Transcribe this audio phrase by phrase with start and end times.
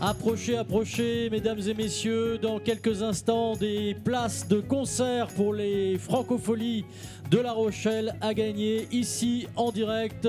[0.00, 6.84] Approchez, approchez, mesdames et messieurs, dans quelques instants, des places de concert pour les francopholies
[7.32, 10.28] de La Rochelle à gagner ici en direct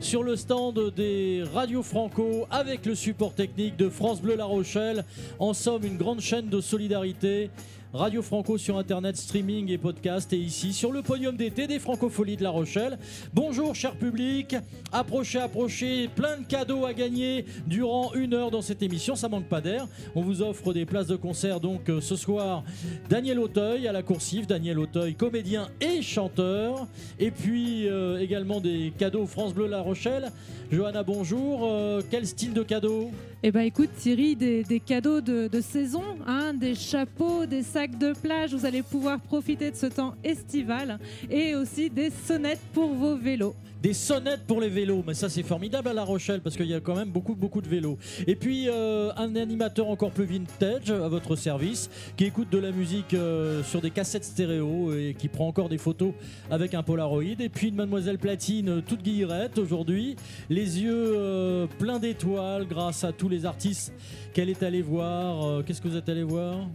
[0.00, 5.04] sur le stand des radios franco avec le support technique de France Bleu La Rochelle.
[5.38, 7.50] En somme, une grande chaîne de solidarité.
[7.94, 10.32] Radio Franco sur Internet, streaming et podcast.
[10.32, 12.98] Et ici, sur le podium d'été des Francopholies de La Rochelle.
[13.32, 14.56] Bonjour, cher public.
[14.90, 16.08] Approchez, approchez.
[16.08, 19.14] Plein de cadeaux à gagner durant une heure dans cette émission.
[19.14, 19.86] Ça manque pas d'air.
[20.16, 21.60] On vous offre des places de concert.
[21.60, 22.64] Donc, euh, ce soir,
[23.08, 24.48] Daniel Auteuil à la coursive.
[24.48, 26.88] Daniel Auteuil, comédien et chanteur.
[27.20, 30.32] Et puis, euh, également des cadeaux France Bleu La Rochelle.
[30.72, 31.60] Johanna, bonjour.
[31.62, 33.12] Euh, quel style de cadeau?
[33.46, 38.14] Eh ben écoute Thierry, des, cadeaux de, de saison, hein, des chapeaux, des sacs de
[38.14, 43.16] plage, vous allez pouvoir profiter de ce temps estival et aussi des sonnettes pour vos
[43.16, 43.54] vélos.
[43.84, 46.72] Des sonnettes pour les vélos, mais ça c'est formidable à La Rochelle parce qu'il y
[46.72, 47.98] a quand même beaucoup beaucoup de vélos.
[48.26, 52.72] Et puis euh, un animateur encore plus vintage à votre service qui écoute de la
[52.72, 56.14] musique euh, sur des cassettes stéréo et qui prend encore des photos
[56.50, 57.38] avec un Polaroid.
[57.38, 60.16] Et puis une mademoiselle platine euh, toute guillerette aujourd'hui,
[60.48, 63.92] les yeux euh, pleins d'étoiles grâce à tous les artistes
[64.32, 65.62] qu'elle est allée voir.
[65.62, 66.66] Qu'est-ce que vous êtes allé voir?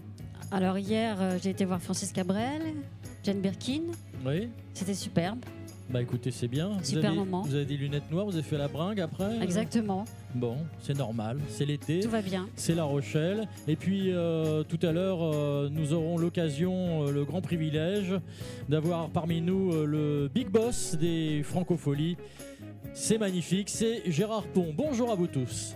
[0.52, 2.62] Alors hier, j'ai été voir Francis Cabrel,
[3.24, 3.82] Jane Birkin.
[4.24, 5.40] Oui C'était superbe.
[5.90, 6.70] Bah écoutez, c'est bien.
[6.78, 7.42] Vous Super avez, moment.
[7.42, 10.06] Vous avez des lunettes noires, vous avez fait la bringue après Exactement.
[10.36, 12.02] Bon, c'est normal, c'est l'été.
[12.02, 12.48] Tout va bien.
[12.56, 13.48] c'est La Rochelle.
[13.68, 18.14] Et puis euh, tout à l'heure, euh, nous aurons l'occasion, euh, le grand privilège
[18.70, 22.18] d'avoir parmi nous euh, le big boss des francopholies.
[22.94, 24.72] C'est magnifique, c'est Gérard Pont.
[24.76, 25.76] Bonjour à vous tous.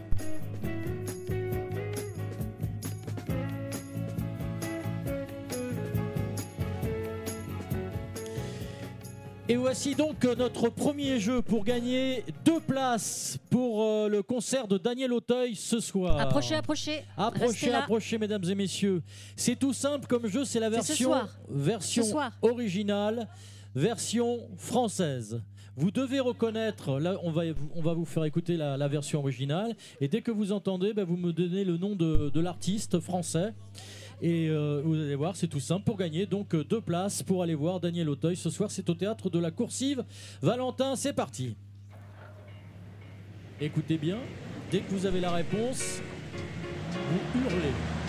[9.49, 14.69] Et voici donc euh, notre premier jeu pour gagner deux places pour euh, le concert
[14.69, 16.17] de Daniel Auteuil ce soir.
[16.17, 17.03] Approchez, approchez.
[17.17, 19.01] Approchez, approchez, mesdames et messieurs.
[19.35, 21.11] C'est tout simple comme jeu, c'est la ce version,
[21.49, 23.27] version Ce originale,
[23.75, 25.41] version française.
[25.75, 27.41] Vous devez reconnaître, là on va,
[27.75, 31.03] on va vous faire écouter la, la version originale, et dès que vous entendez, ben,
[31.03, 33.53] vous me donnez le nom de, de l'artiste français.
[34.21, 37.43] Et euh, vous allez voir, c'est tout simple pour gagner donc euh, deux places pour
[37.43, 38.35] aller voir Daniel Auteuil.
[38.35, 40.03] Ce soir, c'est au théâtre de la Coursive.
[40.41, 41.55] Valentin, c'est parti.
[43.59, 44.17] Écoutez bien,
[44.71, 46.01] dès que vous avez la réponse,
[46.91, 48.02] vous hurlez.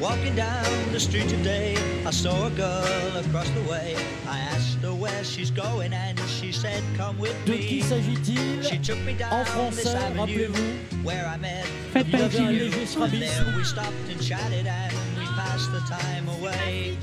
[0.00, 0.62] Walking down
[0.92, 1.74] the street today,
[2.06, 3.96] I saw a girl across the way.
[4.28, 7.80] I asked her where she's going, and she said, Come with De qui me.
[7.82, 8.62] s'agit-il?
[8.62, 11.02] She took me En down this français, avenue rappelez-vous.
[11.02, 11.64] where I met.
[11.94, 16.98] Faites pas le léger we stopped and chatted, and we passed the time away.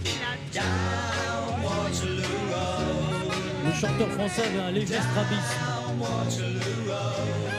[0.53, 2.21] Down Waterloo
[2.53, 3.33] Road,
[3.65, 5.55] Le chanteur français avait un léger strabisme.
[5.65, 7.51] down Waterloo Road.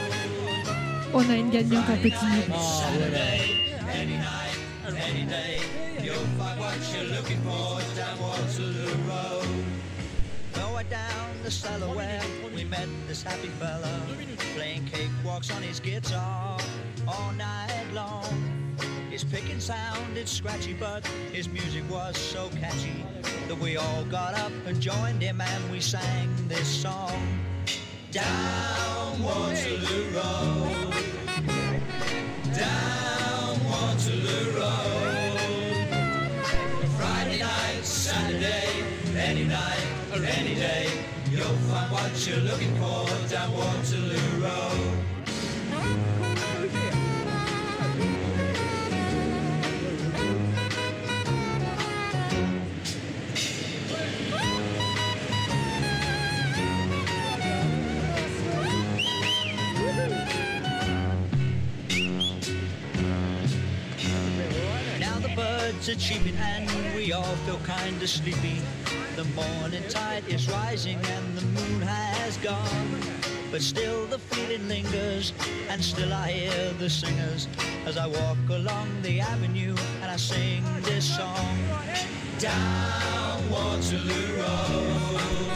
[1.13, 2.15] On a une gagnante à petit.
[2.21, 3.19] Ah, voilà.
[4.87, 5.59] Any day,
[6.03, 9.65] you'll find what you're looking for down Waterloo Road.
[10.57, 12.21] Lower down the cellar where
[12.53, 13.99] we met this happy fella,
[14.53, 16.59] playing cakewalks on his guitar
[17.07, 18.75] all night long.
[19.09, 23.03] His picking sounded scratchy, but his music was so catchy
[23.47, 27.39] that we all got up and joined him and we sang this song.
[28.11, 30.93] Down Waterloo Road.
[32.53, 32.94] Down
[41.45, 45.05] you'll find what you're looking for down Waterloo Road.
[64.99, 68.61] Now the birds are cheeping and we all feel kinda sleepy.
[69.15, 72.99] The morning tide is rising and the moon has gone.
[73.49, 75.31] But still the feeling lingers
[75.69, 77.47] and still I hear the singers
[77.85, 81.57] as I walk along the avenue and I sing this song.
[82.39, 85.54] Down Waterloo Road.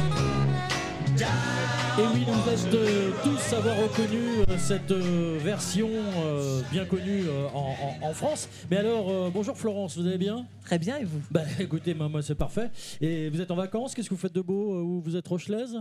[1.22, 4.20] Et oui, êtes euh, tous avoir reconnu
[4.50, 7.24] euh, cette euh, version euh, bien connue
[7.54, 8.48] en, en- en France.
[8.72, 10.46] Mais alors, bonjour Florence, vous allez bien?
[10.64, 11.20] Très bien, et vous?
[11.30, 12.72] Bah écoutez, moi, moi, c'est parfait.
[13.02, 13.94] Et vous êtes en vacances?
[13.94, 15.78] Qu'est-ce que vous faites de beau Où vous êtes rochelaise?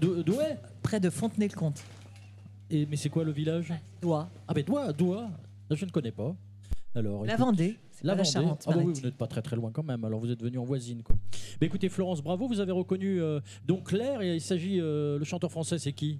[0.00, 1.82] D'où- d'où est près de Fontenay-le-Comte.
[2.70, 3.72] Et, Mais c'est quoi le village?
[4.00, 4.28] Dois.
[4.46, 5.28] Ah, mais Doigt, Doigt.
[5.68, 6.32] Je ne connais pas.
[6.96, 7.76] Alors, La écoute- Vendée.
[8.02, 8.28] La Vendée.
[8.28, 10.04] Charente, ah bah oui, vous n'êtes pas très très loin quand même.
[10.04, 11.16] Alors vous êtes venu en voisine quoi.
[11.60, 14.22] Mais écoutez Florence, bravo, vous avez reconnu euh, donc Claire.
[14.22, 16.18] Et il s'agit euh, le chanteur français, c'est qui?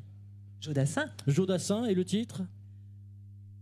[0.60, 2.42] Jodassin, Jodassin et le titre?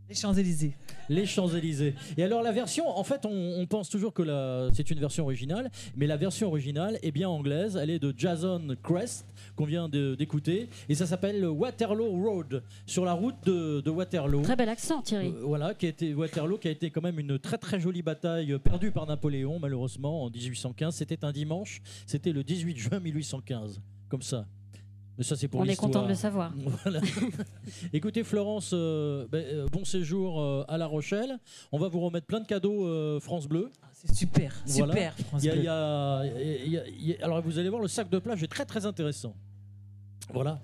[0.09, 0.75] Les Champs-Élysées.
[1.09, 1.95] Les Champs-Élysées.
[2.19, 5.25] Et alors la version, en fait, on, on pense toujours que la- c'est une version
[5.25, 7.77] originale, mais la version originale est bien anglaise.
[7.81, 13.05] Elle est de Jason Crest qu'on vient de- d'écouter, et ça s'appelle Waterloo Road, sur
[13.05, 14.43] la route de, de Waterloo.
[14.43, 15.29] Très bel accent, Thierry.
[15.29, 18.03] Euh, voilà, qui a été Waterloo, qui a été quand même une très très jolie
[18.03, 20.95] bataille euh, perdue par Napoléon, malheureusement, en 1815.
[20.97, 24.47] C'était un dimanche, c'était le 18 juin 1815, comme ça.
[25.17, 26.53] Mais ça, c'est pour On est content de le savoir.
[26.83, 27.01] Voilà.
[27.93, 31.39] Écoutez, Florence, euh, ben, euh, bon séjour euh, à La Rochelle.
[31.73, 33.71] On va vous remettre plein de cadeaux euh, France Bleu.
[33.83, 34.93] Ah, C'est super, Voilà.
[34.93, 35.17] super.
[35.27, 35.63] France Il y a- Bleu.
[35.63, 35.69] y
[36.79, 39.35] a- y a- alors, vous allez voir, le sac de plage est très très intéressant.
[40.33, 40.59] Voilà.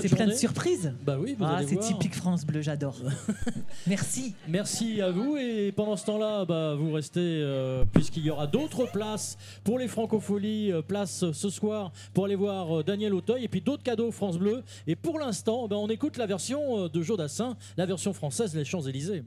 [0.00, 0.92] C'est plein de surprises.
[1.04, 2.96] Bah oui, Ah, c'est typique France Bleu, j'adore.
[3.86, 4.34] Merci.
[4.46, 8.86] Merci à vous et pendant ce temps-là, bah, vous restez euh, puisqu'il y aura d'autres
[8.90, 13.44] places pour les Francopholies, euh, place euh, ce soir pour aller voir euh, Daniel Auteuil
[13.44, 14.62] et puis d'autres cadeaux France Bleu.
[14.86, 19.24] Et pour l'instant, bah, on écoute la version de Jodassin, la version française Les Champs-Élysées.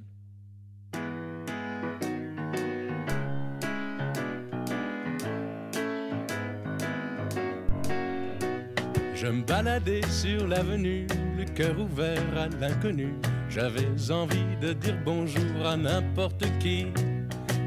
[9.22, 11.06] Je me baladais sur l'avenue,
[11.38, 13.14] le cœur ouvert à l'inconnu.
[13.50, 16.88] J'avais envie de dire bonjour à n'importe qui,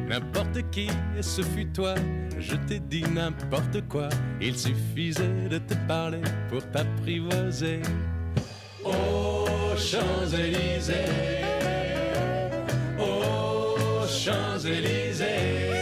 [0.08, 1.94] n'importe qui, et ce fut toi.
[2.38, 4.08] Je t'ai dit n'importe quoi,
[4.40, 7.82] il suffisait de te parler pour t'apprivoiser.
[8.82, 10.94] Aux Champs-Élysées,
[12.98, 15.81] aux Champs-Élysées,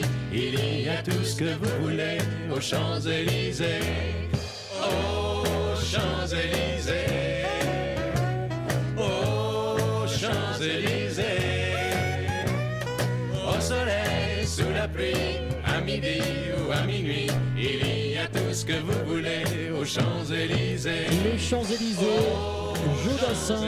[0.91, 2.17] il y a tout ce que vous voulez
[2.53, 3.79] aux Champs-Élysées.
[4.81, 7.45] Aux Champs-Élysées,
[8.97, 11.23] aux Champs-Élysées,
[13.35, 15.13] au soleil, sous la pluie,
[15.65, 16.19] à midi
[16.57, 21.07] ou à minuit, il y a tout ce que vous voulez aux Champs-Élysées.
[21.23, 22.05] Les Champs-Élysées,
[23.03, 23.67] Jodassin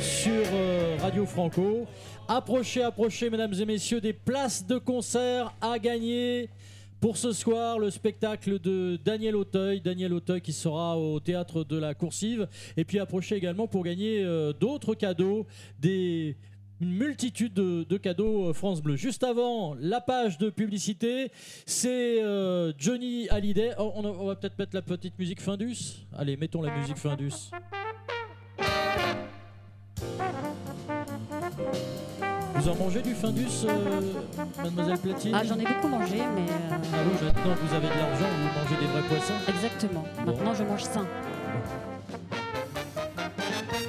[0.00, 1.86] sur euh, Radio Franco.
[2.28, 6.48] Approchez, approchez, mesdames et messieurs, des places de concert à gagner.
[7.00, 11.76] Pour ce soir, le spectacle de Daniel Auteuil, Daniel Auteuil qui sera au théâtre de
[11.76, 12.48] la Coursive.
[12.76, 15.46] Et puis approchez également pour gagner euh, d'autres cadeaux,
[15.78, 16.36] des
[16.80, 18.96] une multitude de, de cadeaux euh, France Bleu.
[18.96, 21.30] Juste avant la page de publicité,
[21.64, 23.72] c'est euh, Johnny Hallyday.
[23.78, 26.06] Oh, on, on va peut-être mettre la petite musique Findus.
[26.12, 27.50] Allez, mettons la musique Findus.
[32.66, 34.00] Vous en mangez du Findus, euh,
[34.60, 36.50] mademoiselle Platine Ah, j'en ai beaucoup mangé, mais.
[36.50, 39.34] euh, Ah oui, maintenant que vous avez de l'argent, vous mangez des vrais poissons.
[39.46, 40.04] exactement.
[40.26, 41.06] Maintenant, je mange sain.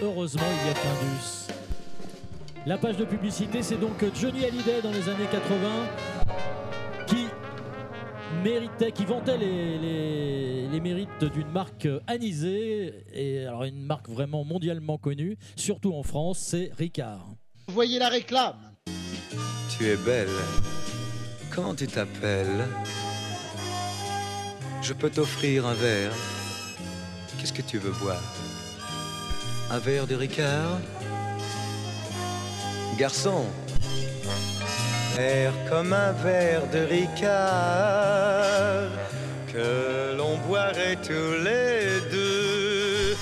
[0.03, 1.53] Heureusement, il y a Findus.
[2.67, 5.69] La page de publicité, c'est donc Johnny Hallyday dans les années 80
[7.07, 7.25] qui
[8.43, 14.43] méritait, qui vantait les, les- les mérites d'une marque anisée, et alors une marque vraiment
[14.43, 17.25] mondialement connue, surtout en France, c'est Ricard.
[17.69, 18.55] Voyez la réclame.
[19.77, 20.29] Tu es belle.
[21.53, 22.65] Comment tu t'appelles
[24.81, 26.13] Je peux t'offrir un verre.
[27.38, 28.24] Qu'est-ce que tu veux boire?
[29.69, 30.79] Un verre de Ricard?
[32.97, 33.45] Garçon,
[35.15, 37.29] vert comme un verre de Ricard
[39.53, 43.15] que l'on boirait tous les deux,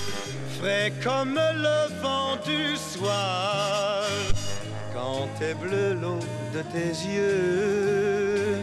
[0.58, 4.04] frais comme le vent du soir
[5.42, 6.18] est bleu l'eau
[6.54, 8.62] de tes yeux.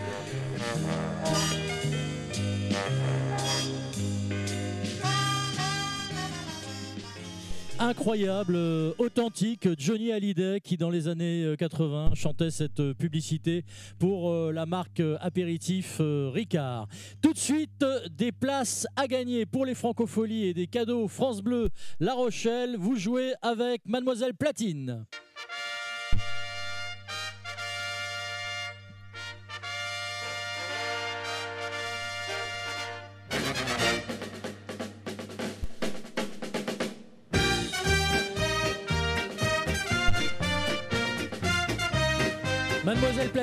[7.80, 13.66] Incroyable, euh, authentique, Johnny Hallyday qui dans les années euh, 80 chantait cette euh, publicité
[14.00, 16.88] pour euh, la marque euh, apéritif euh, Ricard.
[17.22, 21.42] Tout de suite, euh, des places à gagner pour les francopholies et des cadeaux France
[21.42, 22.78] Bleu La Rochelle.
[22.80, 25.06] Vous jouez avec Mademoiselle Platine.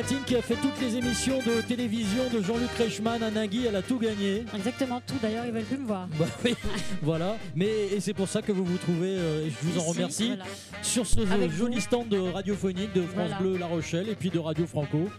[0.01, 3.77] Platine qui a fait toutes les émissions de télévision de Jean-Luc Reichmann à Nagui, elle
[3.77, 4.47] a tout gagné.
[4.57, 5.17] Exactement tout.
[5.21, 6.09] D'ailleurs, ils veulent plus me voir.
[6.19, 6.55] Bah oui,
[7.03, 7.37] voilà.
[7.55, 9.91] Mais et c'est pour ça que vous vous trouvez, euh, et je vous en Ici,
[9.93, 10.45] remercie, voilà.
[10.81, 11.81] sur ce Avec joli vous.
[11.83, 13.37] stand de radiophonique de France Voilà.
[13.41, 15.11] Bleu La Rochelle et puis de Radio Franco.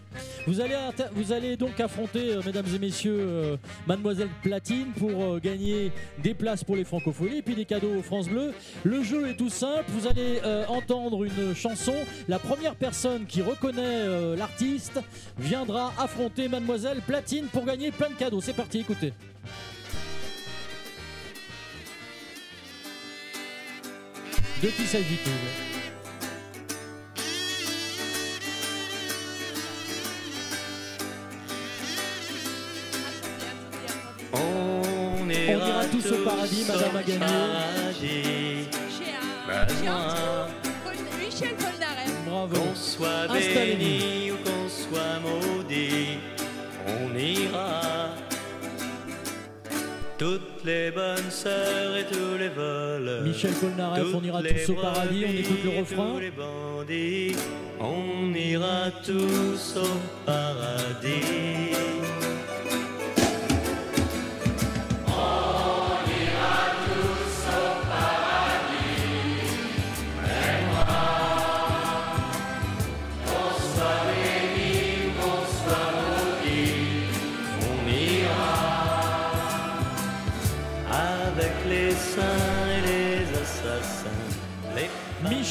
[0.47, 0.75] Vous allez,
[1.13, 5.91] vous allez donc affronter, euh, mesdames et messieurs, euh, Mademoiselle Platine pour gagner
[6.23, 8.51] des places pour les francophonies et puis des cadeaux au France Bleu.
[8.83, 9.85] Le jeu est tout simple.
[9.89, 11.93] Vous allez entendre une chanson.
[12.27, 14.35] La première personne qui reconnaît euh,
[15.37, 18.41] viendra affronter Mademoiselle Platine pour gagner plein de cadeaux.
[18.41, 19.13] C'est parti, écoutez.
[24.61, 25.31] De qui s'agit-il?
[34.33, 37.25] On ira tous au paradis, Madame a gagné.
[41.19, 42.11] Michel Polnareff.
[42.25, 42.55] Bravo.
[42.55, 44.30] Qu'on soit Installez-vous.
[44.51, 46.17] Qu'on soit maudit,
[46.87, 47.81] on ira.
[50.17, 53.23] Toutes les bonnes sœurs et tous les voleurs.
[53.23, 56.11] Michel Polnareff, on ira tous au paradis, on écoute le refrain.
[56.13, 57.35] Tous les bandits,
[57.79, 62.00] on ira tous au paradis.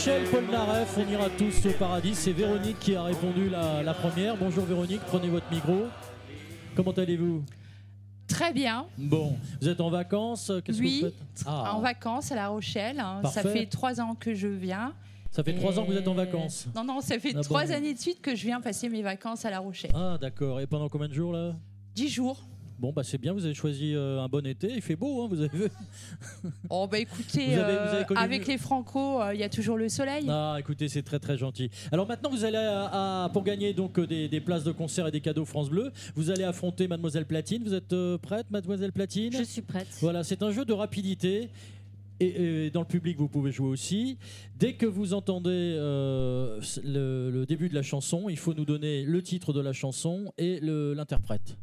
[0.00, 2.14] Michel Polnareff, on ira tous au paradis.
[2.14, 4.34] C'est Véronique qui a répondu la, la première.
[4.34, 5.88] Bonjour Véronique, prenez votre micro.
[6.74, 7.44] Comment allez-vous?
[8.26, 8.86] Très bien.
[8.96, 11.44] Bon, vous êtes en vacances Qu'est-ce Oui, que vous faites?
[11.44, 12.98] Ah, En vacances à La Rochelle.
[12.98, 13.20] hein.
[13.30, 14.94] Ça fait trois ans que je viens.
[15.32, 16.66] Ça fait trois ans que vous êtes en vacances.
[16.74, 19.02] Non, non, ça fait Ah bon trois années de suite que je viens passer mes
[19.02, 19.92] vacances à La Rochelle.
[19.94, 21.52] Ah d'accord, et pendant combien de jours là?
[21.94, 22.40] Dix jours.
[22.80, 25.28] Bon bah c'est bien, vous avez choisi euh, un bon été, il fait beau, hein,
[25.30, 25.64] vous avez vu
[26.70, 29.42] Oh bah écoutez, Vous avez- vous euh, avez connu avec les Franco, euh, il y
[29.42, 30.24] a toujours le soleil.
[30.30, 31.68] Ah écoutez, c'est très très gentil.
[31.92, 35.06] Alors maintenant vous allez à, à- pour gagner donc euh, des, des places de concert
[35.06, 37.62] et des cadeaux France Bleu, vous allez affronter Mademoiselle Platine.
[37.64, 39.32] Vous êtes euh, prête Mademoiselle Platine?
[39.36, 39.86] Je suis prête.
[40.00, 41.50] Voilà, c'est un jeu de rapidité.
[42.22, 44.18] Et, et dans le public, vous pouvez jouer aussi.
[44.58, 49.04] Dès que vous entendez euh, le, le début de la chanson, il faut nous donner
[49.04, 51.56] le titre de la chanson et le- l'interprète.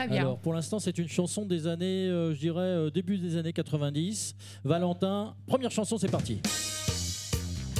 [0.00, 0.22] Très bien.
[0.22, 3.52] Alors, pour l'instant, c'est une chanson des années, euh, je dirais, euh, début des années
[3.52, 4.34] 90.
[4.64, 6.40] Valentin, première chanson, c'est parti.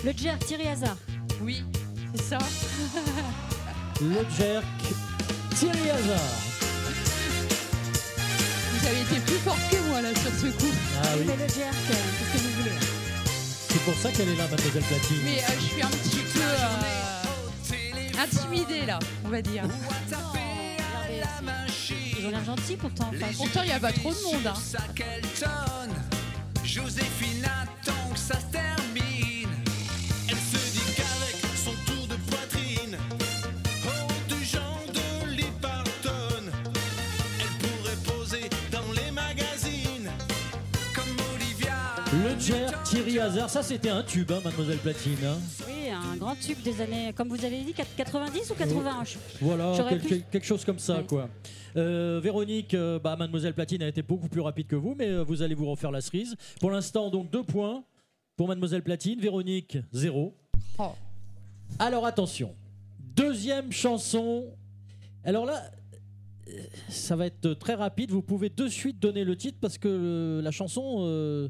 [0.04, 0.98] Le jerk, Thierry Hazard.
[1.42, 1.64] Oui,
[2.14, 2.38] c'est ça.
[4.02, 4.64] Le jerk,
[5.56, 6.30] Thierry Hazard.
[8.72, 10.72] Vous avez été plus fort que moi là sur ce coup.
[11.02, 13.00] Ah oui, Mais le jerk, euh, qu'est-ce que vous voulez
[13.72, 15.16] c'est pour ça qu'elle est là, Mademoiselle Platine.
[15.22, 19.62] Mais euh, je suis un petit peu euh, intimidée là, on va dire.
[22.20, 23.36] Ils ont l'air gentils pourtant en face.
[23.36, 24.46] Pourtant, il n'y a pas trop de monde.
[24.46, 25.88] hein.
[26.64, 29.48] Joséphine attend que ça se termine.
[30.28, 32.96] Elle se dit qu'avec son tour de poitrine,
[33.86, 36.44] oh, du genre de Parton,
[37.40, 40.10] elle pourrait poser dans les magazines
[40.94, 41.74] comme Olivia.
[42.12, 45.16] Le jerk, Thierry Hazard, ça c'était un tube, hein, Mademoiselle Platine.
[45.24, 45.38] hein.
[45.66, 49.72] Oui, un grand tube des années, comme vous avez dit, 90 ou 81 je- Voilà,
[49.74, 51.06] J'aurais quel- pu- quel- quelque chose comme ça, Oui.
[51.08, 51.28] quoi.
[51.76, 55.22] Euh, Véronique, euh, bah, Mademoiselle Platine a été beaucoup plus rapide que vous, mais euh,
[55.22, 56.36] vous allez vous refaire la cerise.
[56.60, 57.84] Pour l'instant, donc deux points
[58.36, 59.20] pour Mademoiselle Platine.
[59.20, 60.36] Véronique, zéro.
[60.78, 60.92] Oh.
[61.78, 62.54] Alors attention,
[62.98, 64.46] deuxième chanson.
[65.24, 65.62] Alors là,
[66.88, 68.10] ça va être très rapide.
[68.10, 71.48] Vous pouvez de suite donner le titre parce que la chanson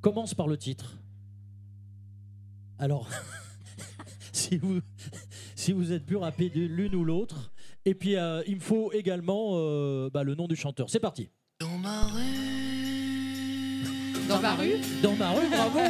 [0.00, 0.98] commence par le titre.
[2.78, 3.08] Alors,
[4.32, 4.80] si vous,
[5.56, 7.50] si vous êtes plus rapide l'une ou l'autre.
[7.84, 10.90] Et puis, euh, il me faut également euh, bah, le nom du chanteur.
[10.90, 11.30] C'est parti.
[11.60, 13.82] Dans ma rue,
[14.28, 15.80] Dans ma rue Dans ma rue, bravo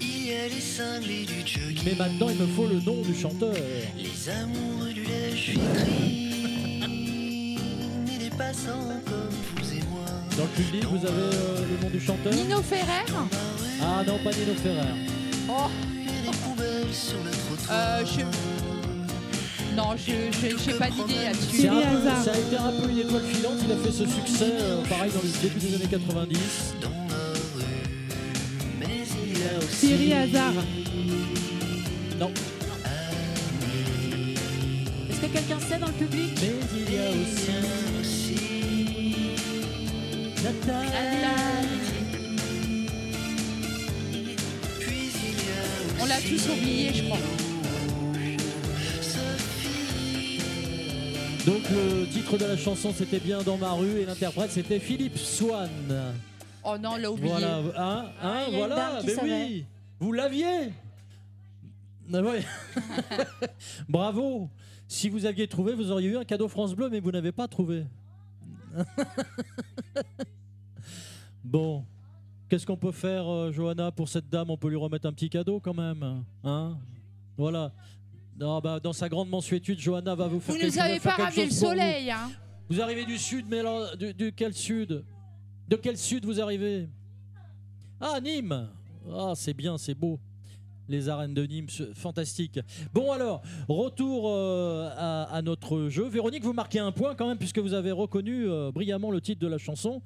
[0.00, 3.12] il y a les cinglés du jockey, Mais maintenant, il me faut le nom du
[3.14, 3.52] chanteur.
[3.96, 7.58] les amoureux du lèche-vitrine,
[8.14, 10.04] et des passants comme vous et moi.
[10.36, 13.04] Dans le public, vous avez euh, le nom du chanteur Nino Ferrer
[13.82, 14.94] Ah non, pas Nino Ferrer.
[15.48, 18.00] Oh, Et des poubelles sur le trottoir.
[18.00, 18.20] euh, je...
[19.76, 21.56] Non, je je- j'ai pas d'idée là-dessus.
[21.62, 22.24] C'est un Thierry peu- Hazard.
[22.24, 23.58] ça a été un peu une étoile filante.
[23.64, 26.38] Il a fait ce succès, euh, pareil, dans le début des années 90.
[26.82, 26.94] Dans ma
[27.32, 27.64] rue,
[28.80, 28.86] mais
[29.26, 30.52] il y a aussi Thierry Hazard.
[32.20, 32.30] Non,
[35.10, 36.30] Est-ce que quelqu'un sait dans le public?
[36.40, 38.36] Mais il y a aussi.
[40.44, 40.90] Nathalie.
[46.00, 47.18] On l'a tous oublié, je crois.
[51.46, 55.18] Donc le titre de la chanson c'était bien dans ma rue et l'interprète c'était Philippe
[55.18, 55.68] Swan.
[56.64, 57.28] Oh non, on l'a oublié.
[57.28, 59.44] Voilà, hein, hein, il y a une voilà, mais savait.
[59.44, 59.66] oui,
[59.98, 60.72] vous l'aviez.
[62.12, 62.44] Ah ouais.
[63.88, 64.50] Bravo.
[64.86, 67.48] Si vous aviez trouvé, vous auriez eu un cadeau France Bleu, mais vous n'avez pas
[67.48, 67.86] trouvé.
[71.44, 71.84] bon,
[72.48, 74.50] qu'est-ce qu'on peut faire, euh, Johanna, pour cette dame?
[74.50, 76.78] On peut lui remettre un petit cadeau quand même, hein?
[77.36, 77.72] Voilà.
[78.42, 80.52] Non, bah, dans sa grande mansuétude, Johanna va vous faire.
[80.56, 82.28] Vous quelque- nous avez pas ramené le soleil, hein
[82.68, 85.04] Vous arrivez du sud, mais alors, du, du quel sud?
[85.68, 86.88] De quel sud vous arrivez?
[88.00, 88.68] Ah, Nîmes
[89.14, 90.18] Ah, c'est bien, c'est beau.
[90.92, 92.60] Les arènes de Nîmes, fantastique.
[92.92, 96.06] Bon alors, retour euh, à, à notre jeu.
[96.06, 99.40] Véronique, vous marquez un point quand même, puisque vous avez reconnu euh, brillamment le titre
[99.40, 100.02] de la chanson.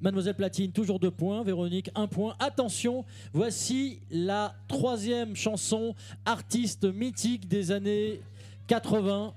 [0.00, 1.42] Mademoiselle Platine, toujours deux points.
[1.42, 2.36] Véronique, un point.
[2.38, 8.20] Attention, voici la troisième chanson, artiste mythique des années
[8.68, 9.34] 80.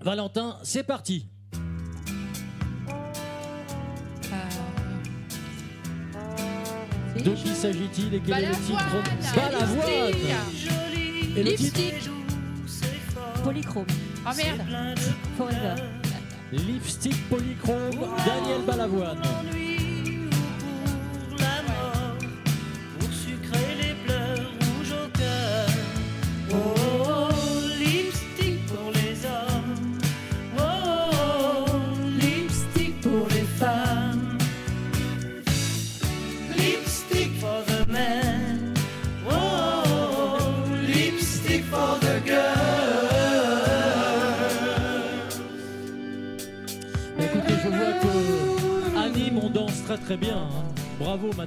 [0.00, 1.26] Valentin, c'est parti.
[7.26, 8.84] De qui s'agit-il et quel est le titre
[9.34, 9.74] Balavoine.
[9.74, 10.14] Balavoine.
[11.36, 12.10] Et le titre
[13.42, 13.86] Polychrome.
[14.24, 14.98] Oh merde.
[15.36, 15.74] Forever.
[16.52, 19.18] Lipstick Polychrome, Daniel Balavoine.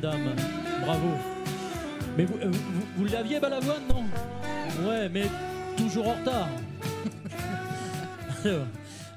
[0.01, 0.35] Madame.
[0.85, 1.07] Bravo.
[2.17, 4.03] Mais vous, euh, vous, vous l'aviez, Balavoine, non?
[4.87, 5.23] Ouais, mais
[5.77, 6.49] toujours en retard.
[8.45, 8.65] Alors,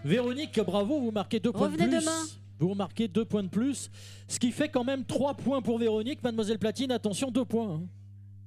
[0.04, 2.00] Véronique, bravo, vous marquez deux points Revenez de plus.
[2.00, 2.22] demain.
[2.58, 3.90] Vous marquez deux points de plus,
[4.28, 6.22] ce qui fait quand même trois points pour Véronique.
[6.22, 7.74] Mademoiselle Platine, attention, deux points.
[7.74, 7.82] hein.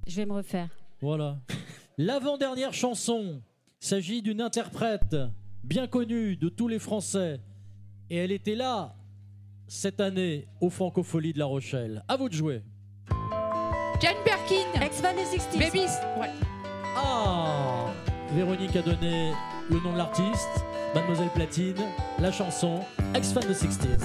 [0.08, 0.69] Je vais me refaire.
[1.02, 1.38] Voilà.
[1.98, 3.41] L'avant-dernière chanson
[3.80, 5.15] s'agit d'une interprète
[5.63, 7.41] bien connue de tous les Français.
[8.10, 8.95] Et elle était là
[9.67, 12.04] cette année au Francofolie de La Rochelle.
[12.08, 12.62] À vous de jouer.
[14.01, 15.60] Jane Birkin Ex-fan des 60s.
[15.60, 16.30] Babies Ouais.
[16.95, 17.88] Ah
[18.34, 19.32] Véronique a donné
[19.69, 21.75] le nom de l'artiste, Mademoiselle Platine,
[22.19, 22.80] la chanson,
[23.13, 24.01] ex-fan de 60s.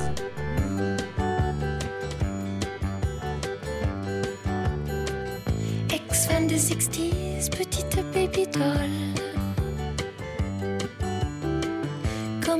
[5.92, 9.30] Ex-fan des 60s, petite baby doll.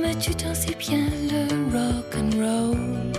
[0.01, 3.11] Comme tu t'en sais bien le rock and roll.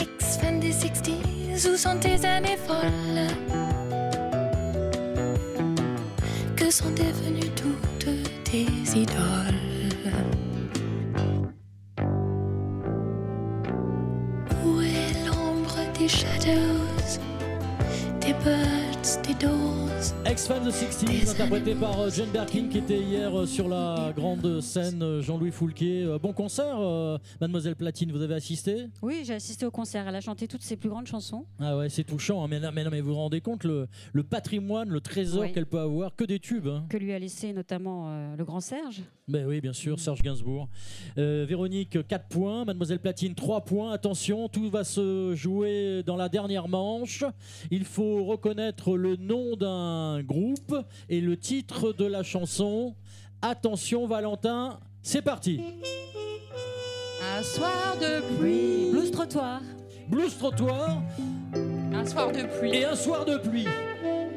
[0.00, 3.26] Ex-fan des 60s, où sont tes années folles?
[6.56, 8.08] Que sont devenues toutes
[8.44, 9.54] tes idoles?
[14.64, 17.18] Où est l'ombre des shadows,
[18.20, 23.68] des doors Ex-fan de 60s, interprété par euh, Jane Birkin qui était hier euh, sur
[23.68, 26.16] la grande scène euh, Jean-Louis Foulquier.
[26.20, 28.86] Bon concert, euh, Mademoiselle Platine, vous avez assisté?
[29.00, 30.06] Oui, j'ai assisté au concert.
[30.08, 31.46] Elle a chanté toutes ses plus grandes chansons.
[31.60, 32.42] Ah ouais, c'est touchant.
[32.42, 32.48] hein.
[32.50, 35.52] Mais, non, mais, non, mais vous vous rendez compte le, le patrimoine, le trésor Oui.
[35.52, 36.66] qu'elle peut avoir, que des tubes.
[36.66, 36.84] hein.
[36.88, 39.02] Que lui a laissé notamment euh, le grand Serge.
[39.28, 40.68] Ben oui, bien sûr, Serge Gainsbourg.
[41.18, 42.64] Euh, Véronique, 4 points.
[42.64, 43.92] Mademoiselle Platine, 3 points.
[43.92, 47.24] Attention, tout va se jouer dans la dernière manche.
[47.70, 50.74] Il faut reconnaître le nom d'un groupe
[51.10, 52.94] et le titre de la chanson.
[53.42, 55.60] Attention, Valentin, c'est parti.
[57.36, 58.90] Un soir de pluie.
[58.92, 59.60] Blues Trottoir.
[60.08, 61.02] Blues Trottoir
[61.92, 62.70] Un soir de pluie.
[62.74, 63.66] et un soir de pluie.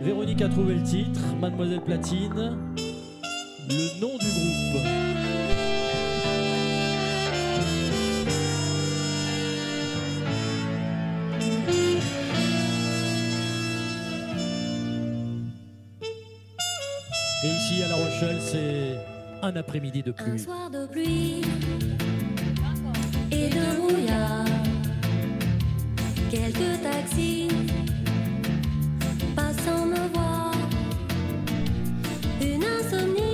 [0.01, 2.58] Véronique a trouvé le titre, Mademoiselle Platine.
[3.73, 4.86] Le nom du groupe.
[17.43, 18.97] Et ici à La Rochelle, c'est
[19.41, 20.39] un après-midi de Un pluie.
[20.39, 21.41] soir de pluie
[23.31, 24.45] et de brouillard.
[26.29, 27.47] Quelques taxis
[29.36, 30.51] passant me voir.
[32.41, 33.30] Une insomnie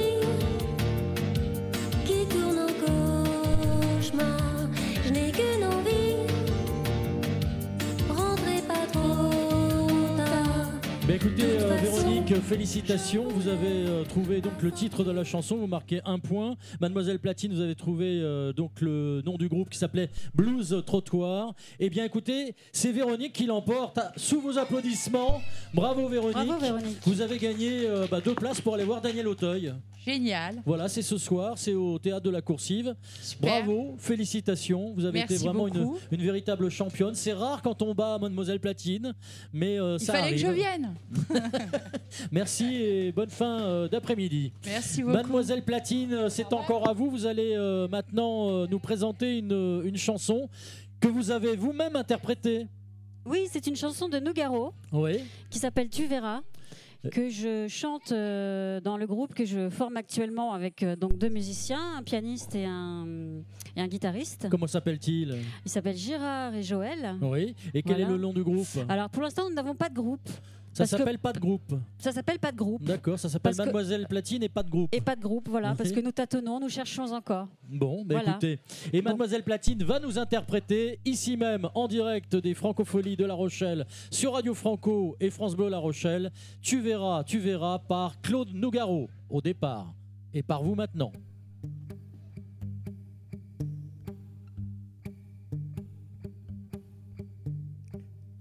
[11.08, 13.30] Ben écoutez, euh, Véronique, félicitations.
[13.30, 15.56] Vous avez euh, trouvé donc le titre de la chanson.
[15.56, 16.58] Vous marquez un point.
[16.82, 21.54] Mademoiselle Platine, vous avez trouvé euh, donc le nom du groupe qui s'appelait Blues Trottoir.
[21.80, 23.98] Eh bien, écoutez, c'est Véronique qui l'emporte.
[23.98, 25.42] Ah, Sous vos applaudissements,
[25.74, 26.36] bravo Véronique.
[26.36, 26.98] Bravo, Véronique.
[27.06, 29.74] Vous avez gagné euh, bah, deux places pour aller voir Daniel Auteuil.
[30.06, 30.62] Génial.
[30.66, 32.96] Voilà, c'est ce soir, c'est au théâtre de la Coursive.
[33.42, 34.94] Bravo, félicitations.
[34.96, 36.00] Vous avez Merci été vraiment une, beaucoup.
[36.12, 37.14] une véritable championne.
[37.14, 39.14] C'est rare quand on bat Mademoiselle Platine,
[39.52, 40.60] mais euh, Il ça fallait que je arrive.
[40.60, 40.94] vienne.
[42.32, 44.52] Merci et bonne fin euh, d'après-midi.
[44.66, 45.14] Merci beaucoup.
[45.16, 47.10] Mademoiselle Platine, euh, c'est encore à vous.
[47.10, 50.50] Vous allez euh, maintenant euh, nous présenter une, une chanson
[51.00, 52.68] que vous avez vous-même interprétée.
[53.26, 55.20] Oui, c'est une chanson de Nougaro Oui.
[55.50, 56.42] qui s'appelle Tu verras
[57.12, 61.30] que je chante euh, dans le groupe que je forme actuellement avec euh, donc deux
[61.30, 63.06] musiciens, un pianiste et un,
[63.78, 64.48] et un guitariste.
[64.50, 65.38] Comment s'appelle-t-il?
[65.66, 67.16] Ils s'appellent Gérard et Joël.
[67.22, 67.56] Oui.
[67.74, 68.10] Et quel Voilà.
[68.10, 68.68] est le nom du groupe?
[68.90, 70.28] Alors pour l'instant, nous n'avons pas de groupe.
[70.86, 71.74] Ça s'appelle pas de groupe.
[71.98, 72.84] Ça s'appelle pas de groupe.
[72.84, 74.94] D'accord, ça s'appelle que- Mademoiselle Platine et pas de groupe.
[74.94, 77.48] Et pas de groupe, voilà, parce que nous tâtonnons, nous cherchons encore.
[77.70, 78.32] Bon, bah Voilà.
[78.32, 78.60] écoutez.
[78.94, 83.86] Et Mademoiselle Platine va nous interpréter ici même, en direct des Francopholies de La Rochelle,
[84.12, 86.32] sur Radio Franco et France Bleu La Rochelle.
[86.62, 89.94] Tu verras, tu verras par Claude Nougaro au départ
[90.34, 91.12] et par vous maintenant.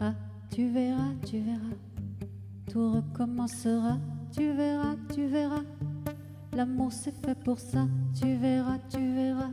[0.01, 0.15] Ah,
[0.51, 1.77] tu verras, tu verras,
[2.77, 3.97] tout recommencera,
[4.37, 5.63] tu verras, tu verras.
[6.53, 9.51] L'amour c'est fait pour ça, tu verras, tu verras.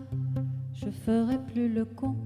[0.74, 2.18] Je ferai plus le con,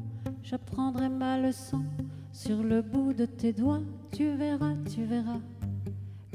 [0.42, 1.84] j'apprendrai ma leçon
[2.32, 5.40] sur le bout de tes doigts, tu verras, tu verras.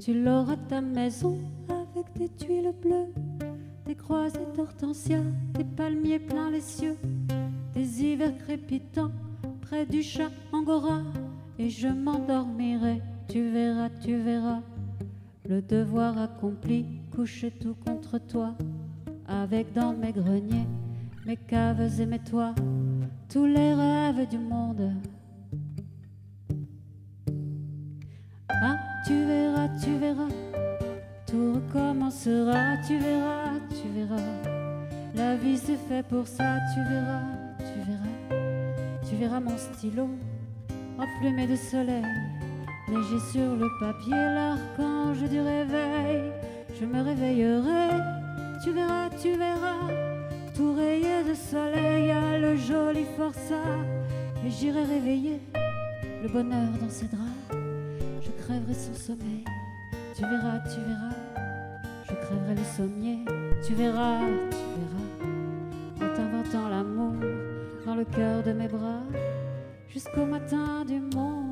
[0.01, 3.12] Tu l'auras ta maison avec des tuiles bleues,
[3.85, 5.22] des croisées d'hortensia,
[5.55, 6.96] des palmiers plein les cieux,
[7.75, 9.11] des hivers crépitants
[9.61, 11.03] près du chat angora
[11.59, 13.03] et je m'endormirai.
[13.29, 14.61] Tu verras, tu verras,
[15.49, 18.55] le devoir accompli, couché tout contre toi,
[19.27, 20.67] avec dans mes greniers
[21.25, 22.55] mes caves et mes toits,
[23.29, 24.93] tous les rêves du monde.
[28.49, 30.29] Ah, tu verras, tu verras,
[31.27, 34.17] tout recommencera, tu verras, tu verras.
[35.15, 37.23] La vie c'est fait pour ça, tu verras,
[37.59, 39.01] tu verras.
[39.09, 40.09] Tu verras mon stylo
[40.99, 42.05] emplumé de soleil,
[42.92, 46.33] léger sur le papier, l'archange du réveil.
[46.78, 48.00] Je me réveillerai,
[48.62, 49.88] tu verras, tu verras,
[50.55, 53.78] tout rayé de soleil à le joli forçat.
[54.44, 55.40] Et j'irai réveiller
[56.22, 57.55] le bonheur dans ses draps.
[58.20, 59.44] Je crèverai son sommeil,
[60.14, 61.16] tu verras, tu verras.
[62.09, 63.18] Je crèverai le sommier,
[63.66, 66.11] tu verras, tu verras.
[66.11, 67.14] En t'inventant l'amour
[67.87, 69.02] dans le cœur de mes bras
[69.88, 71.52] jusqu'au matin du monde.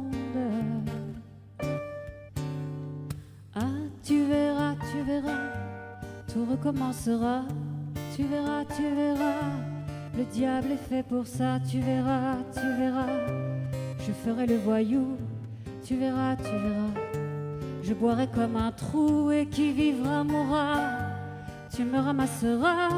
[5.21, 5.39] Verras,
[6.33, 7.43] tout recommencera.
[8.17, 9.51] Tu verras, tu verras,
[10.17, 11.59] le diable est fait pour ça.
[11.71, 13.07] Tu verras, tu verras,
[13.99, 15.17] je ferai le voyou.
[15.85, 16.95] Tu verras, tu verras,
[17.83, 20.77] je boirai comme un trou et qui vivra mourra.
[21.75, 22.91] Tu me ramasseras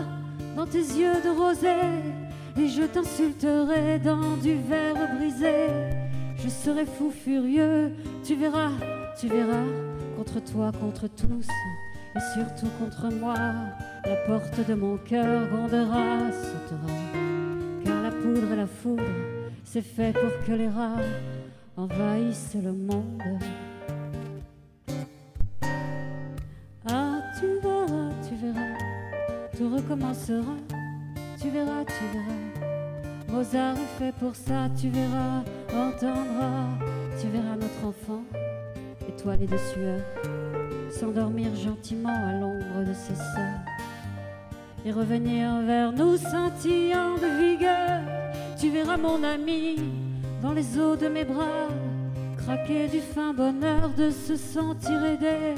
[0.57, 1.69] dans tes yeux de rosée
[2.59, 5.69] et je t'insulterai dans du verre brisé.
[6.37, 7.93] Je serai fou furieux,
[8.25, 8.73] tu verras,
[9.19, 9.65] tu verras,
[10.17, 11.47] contre toi, contre tous,
[12.14, 13.35] et surtout contre moi.
[14.05, 16.92] La porte de mon cœur grondera, sautera,
[17.85, 19.03] car la poudre et la foudre,
[19.64, 21.01] c'est fait pour que les rats
[21.77, 23.22] envahissent le monde.
[26.88, 28.77] Ah, tu verras, tu verras,
[29.57, 30.57] tout recommencera.
[31.40, 32.72] Tu verras, tu verras.
[33.29, 36.68] Mozart est fait pour ça, tu verras, entendras.
[37.20, 38.22] Tu verras notre enfant,
[39.09, 40.01] étoilé de sueur,
[40.92, 43.61] s'endormir gentiment à l'ombre de ses sœurs.
[44.85, 48.00] Et revenir vers nous scintillant de vigueur.
[48.59, 49.76] Tu verras mon ami
[50.42, 51.68] dans les eaux de mes bras,
[52.38, 55.55] craquer du fin bonheur de se sentir aidé.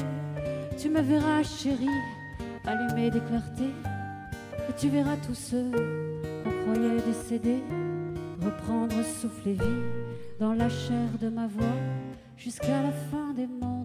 [0.78, 2.00] Tu me verras, chérie,
[2.66, 3.74] allumer des clartés.
[4.68, 5.70] Et tu verras tous ceux
[6.44, 7.62] qu'on croyait décédés
[8.44, 9.82] reprendre souffle et vie
[10.38, 11.64] dans la chair de ma voix
[12.36, 13.83] jusqu'à la fin des mondes.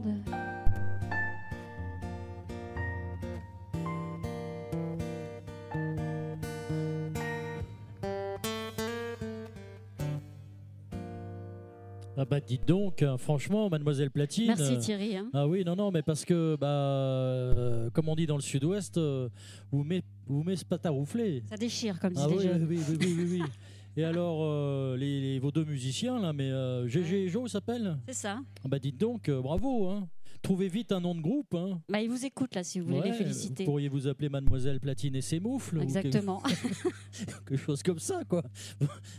[12.21, 14.47] Ah bah dites donc, hein, franchement, mademoiselle Platine.
[14.47, 15.15] Merci euh, Thierry.
[15.15, 15.29] hein.
[15.32, 18.97] Ah oui, non, non, mais parce que, bah, euh, comme on dit dans le sud-ouest,
[18.97, 19.29] euh,
[19.71, 20.58] vous met, vous met.
[20.58, 23.43] Ça déchire, comme Ah les oui, oui, oui, oui, oui, oui.
[23.95, 26.49] Et alors, euh, les, les- vos deux musiciens, là, mais
[26.89, 28.39] GG et Joe s'appelle C'est ça.
[28.65, 30.10] Ah Bah dites donc, bravo, hein.
[30.41, 31.82] Trouvez vite un nom de groupe, hein.
[31.89, 33.65] Bah, ils vous écoutent là si vous voulez Ouais, les féliciter.
[33.65, 35.78] Vous pourriez vous appeler Mademoiselle Platine et ses moufles.
[35.78, 36.39] ou Exactement.
[36.41, 36.89] quelque,
[37.45, 38.43] quelque chose comme ça, quoi.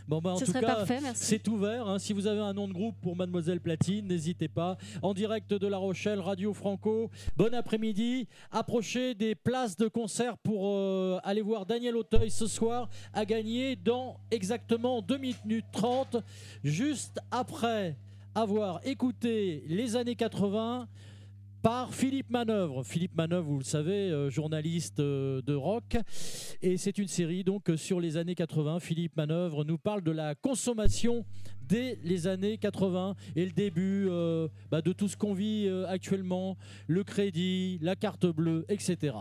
[0.07, 1.23] Bon, bah, en Ce tout serait cas, parfait, merci.
[1.23, 1.87] c'est ouvert.
[1.87, 1.99] hein.
[1.99, 4.77] Si vous avez un nom de groupe pour Mademoiselle Platine, n'hésitez pas.
[5.03, 7.11] En direct de La Rochelle, Radio Franco.
[7.37, 8.27] Bon après-midi.
[8.49, 13.75] Approchez des places de concert pour euh, aller voir Daniel Auteuil ce soir à gagner
[13.75, 16.17] dans exactement 2 minutes 30,
[16.63, 17.95] juste après
[18.33, 20.87] avoir écouté les années 80
[21.61, 22.83] par Philippe Manœuvre.
[22.83, 25.97] Philippe Manœuvre, vous le savez, euh, journaliste euh, de rock.
[26.61, 28.79] Et c'est une série donc sur les années 80.
[28.79, 31.25] Philippe Manœuvre nous parle de la consommation
[31.61, 36.57] dès les années 80 et le début euh, bah, de tout ce qu'on vit actuellement,
[36.87, 39.13] le crédit, la carte bleue, etc.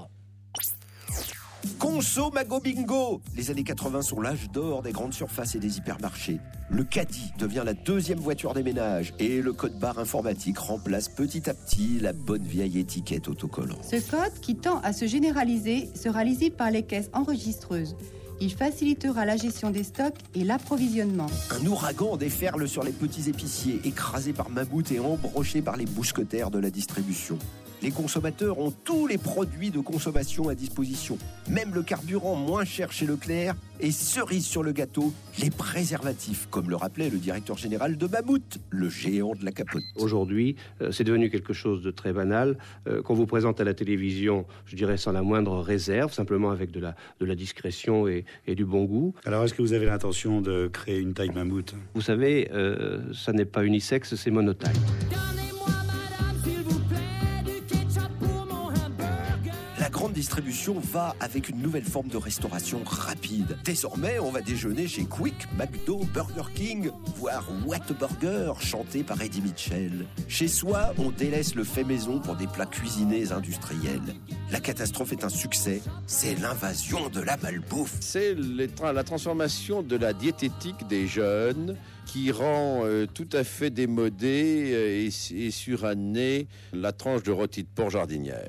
[1.78, 6.38] Conso Mago Bingo Les années 80 sont l'âge d'or des grandes surfaces et des hypermarchés.
[6.70, 11.50] Le caddie devient la deuxième voiture des ménages et le code barre informatique remplace petit
[11.50, 13.84] à petit la bonne vieille étiquette autocollante.
[13.84, 17.96] Ce code, qui tend à se généraliser, sera lisible par les caisses enregistreuses.
[18.42, 21.26] Il facilitera la gestion des stocks et l'approvisionnement.
[21.50, 26.50] Un ouragan déferle sur les petits épiciers, écrasés par mammouth et embrochés par les mousquetaires
[26.50, 27.38] de la distribution.
[27.82, 31.16] Les consommateurs ont tous les produits de consommation à disposition,
[31.48, 36.68] même le carburant moins cher chez Leclerc et cerise sur le gâteau, les préservatifs, comme
[36.68, 39.82] le rappelait le directeur général de Mammouth, le géant de la capote.
[39.96, 43.72] Aujourd'hui, euh, c'est devenu quelque chose de très banal, euh, qu'on vous présente à la
[43.72, 48.26] télévision, je dirais sans la moindre réserve, simplement avec de la, de la discrétion et,
[48.46, 49.14] et du bon goût.
[49.24, 51.74] Alors, est-ce que vous avez l'intention de créer une taille mammouth?
[51.94, 54.76] Vous savez, euh, ça n'est pas unisexe, c'est monotaille.
[60.00, 63.58] Grande distribution va avec une nouvelle forme de restauration rapide.
[63.66, 70.06] Désormais, on va déjeuner chez Quick, McDo, Burger King, voire Whataburger, chanté par Eddie Mitchell.
[70.26, 74.14] Chez soi, on délaisse le fait maison pour des plats cuisinés industriels.
[74.50, 77.98] La catastrophe est un succès, c'est l'invasion de la malbouffe.
[78.00, 78.34] C'est
[78.82, 85.06] la transformation de la diététique des jeunes qui rend euh, tout à fait démodé euh,
[85.06, 88.48] et, et suranné la tranche de rôti de porc jardinière.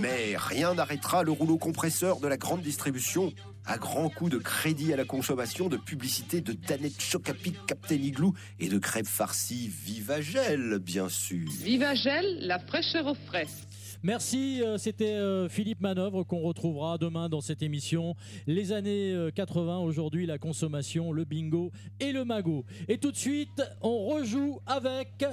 [0.00, 3.32] Mais rien n'arrêtera le rouleau compresseur de la grande distribution.
[3.66, 8.32] À grands coups de crédit à la consommation, de publicité de Danette Chocapic, Captain Igloo
[8.60, 11.50] et de crêpes farcies Vivagel, bien sûr.
[11.62, 13.46] Vivagel, la fraîcheur au frais.
[14.04, 18.14] Merci, euh, c'était euh, Philippe Manœuvre qu'on retrouvera demain dans cette émission.
[18.46, 22.64] Les années euh, 80, aujourd'hui la consommation, le bingo et le magot.
[22.86, 25.24] Et tout de suite, on rejoue avec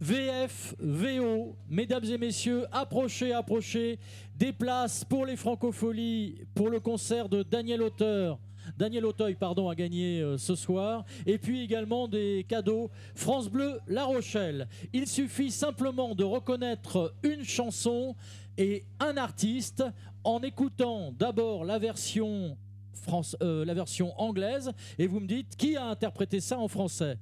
[0.00, 1.56] VF, VO.
[1.68, 3.98] Mesdames et messieurs, approchez, approchez.
[4.34, 8.38] Des places pour les francopholies, pour le concert de Daniel Auteur.
[8.78, 11.04] Daniel Auteuil pardon, a gagné euh, ce soir.
[11.26, 14.68] Et puis également des cadeaux France Bleu La Rochelle.
[14.92, 18.16] Il suffit simplement de reconnaître une chanson
[18.56, 19.84] et un artiste
[20.24, 22.56] en écoutant d'abord la version,
[22.92, 27.18] France, euh, la version anglaise et vous me dites qui a interprété ça en français?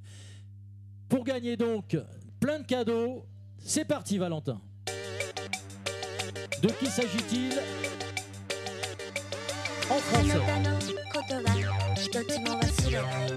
[1.09, 1.97] Pour gagner donc
[2.40, 3.26] plein de cadeaux,
[3.60, 4.60] c'est parti Valentin.
[6.62, 7.60] De qui s'agit-il
[9.90, 10.40] En français.
[11.14, 11.42] ことは
[11.96, 13.30] 一つも忘れない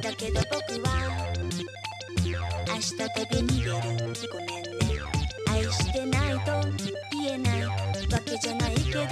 [0.00, 0.88] だけど僕は
[2.66, 3.72] 明日旅に出る
[4.32, 4.80] ごめんね
[5.50, 6.50] 愛してないと
[7.12, 7.72] 言えないわ
[8.24, 9.06] けじゃないけど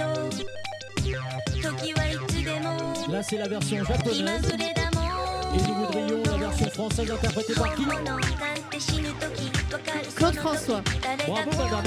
[1.69, 4.88] 時はいつでも Là, c'est la version 今 japonaise.
[6.80, 7.84] française interprétée par qui
[10.16, 10.82] Claude François.
[11.26, 11.82] Bravo, Bernard,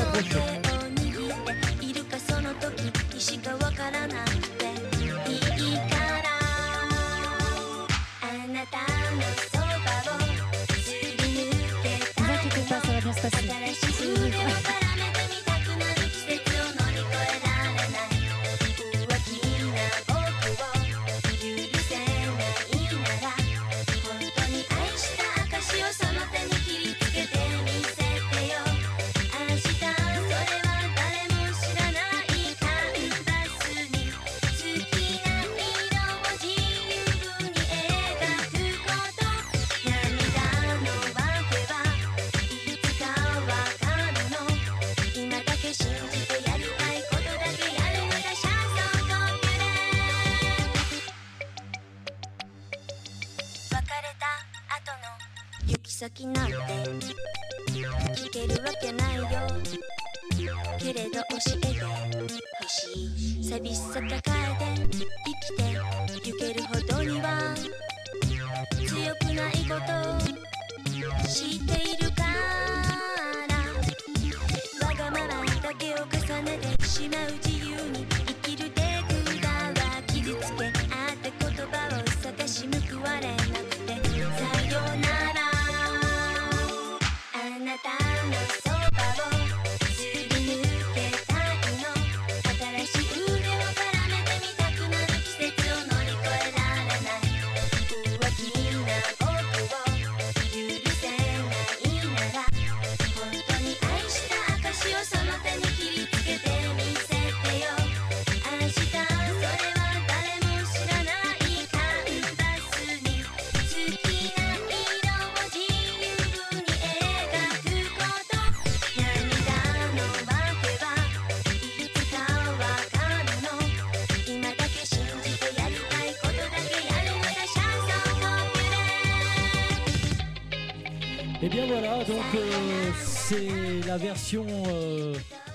[133.93, 135.13] la version euh,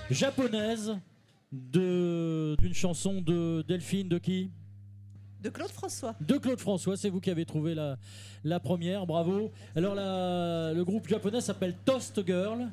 [0.09, 0.95] japonaise
[1.51, 4.49] de d'une chanson de Delphine de qui?
[5.41, 6.15] De Claude François.
[6.21, 7.97] De Claude François, c'est vous qui avez trouvé la,
[8.45, 9.51] la première, bravo.
[9.75, 12.69] Alors la- le groupe japonais s'appelle Toast Girl.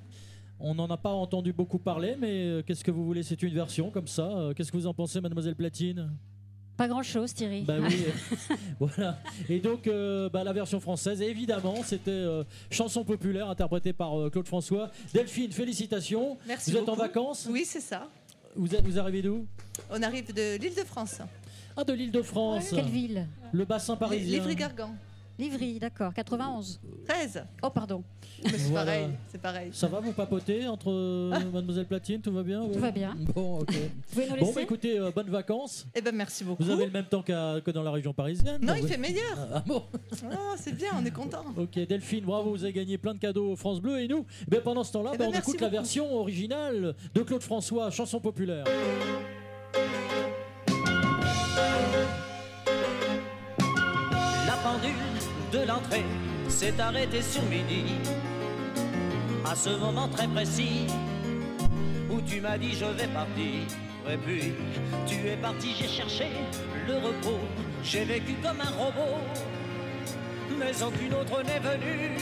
[0.61, 3.25] On n'en a pas entendu beaucoup parler, mais euh, qu'est-ce que vous voulez?
[3.25, 4.31] C'est une version comme ça.
[4.39, 6.13] Euh, Qu'est-ce que vous en pensez, Mademoiselle Platine?
[6.77, 7.63] Pas grand-chose, Thierry.
[7.63, 8.05] Bah oui,
[8.81, 9.19] voilà.
[9.49, 14.29] Et donc euh, bah, la version française, évidemment, c'était euh, chanson populaire interprétée par euh,
[14.31, 14.91] Claude François.
[15.15, 16.37] Delphine, félicitations.
[16.47, 17.49] Merci Vous êtes en vacances?
[17.51, 18.09] Oui, c'est ça.
[18.55, 19.47] vous, êtes- vous arrivez d'où?
[19.91, 21.19] On arrive de l'île de France.
[21.79, 22.71] Ah, de l'île de France.
[22.75, 23.27] Quelle ville?
[23.53, 24.39] Le bassin parisien.
[24.39, 24.95] Livry-Gargan.
[25.39, 26.81] Livry, d'accord, 91.
[27.07, 27.45] 13.
[27.63, 28.03] Oh, pardon.
[28.43, 28.85] C'est Voilà.
[28.93, 29.71] pareil, c'est pareil.
[29.73, 33.15] Ça va, vous papotez entre euh, Mademoiselle Platine, tout va bien ouais Tout va bien.
[33.35, 33.67] Bon, ok.
[34.11, 35.87] pouvez nous bon, laisser bah, écoutez, euh, bonnes vacances.
[35.95, 36.63] Eh ben merci beaucoup.
[36.63, 38.97] Vous avez le même temps qu'à- que dans la région parisienne Non, il vous- fait
[38.99, 39.37] meilleur.
[39.55, 39.83] Ah bon
[40.25, 41.45] Oh, c'est bien, on est content.
[41.57, 44.61] Ok, Delphine, bravo, vous avez gagné plein de cadeaux France Bleu et nous, eh ben,
[44.63, 48.21] pendant ce temps-là, Eh ben, ben, on écoute la version originale de Claude François, chanson
[48.21, 48.65] populaire.
[54.47, 55.06] La pendule
[55.53, 56.05] de l'entrée
[56.49, 57.85] s'est arrêtée sur midi.
[59.45, 60.87] À ce moment très précis
[62.11, 63.61] où tu m'as dit je vais partir.
[64.09, 64.53] Et puis
[65.07, 66.27] tu es parti, j'ai cherché
[66.87, 67.41] le repos.
[67.83, 69.19] J'ai vécu comme un robot,
[70.59, 72.17] mais aucune autre n'est venue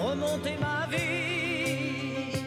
[0.00, 2.38] remonter ma vie.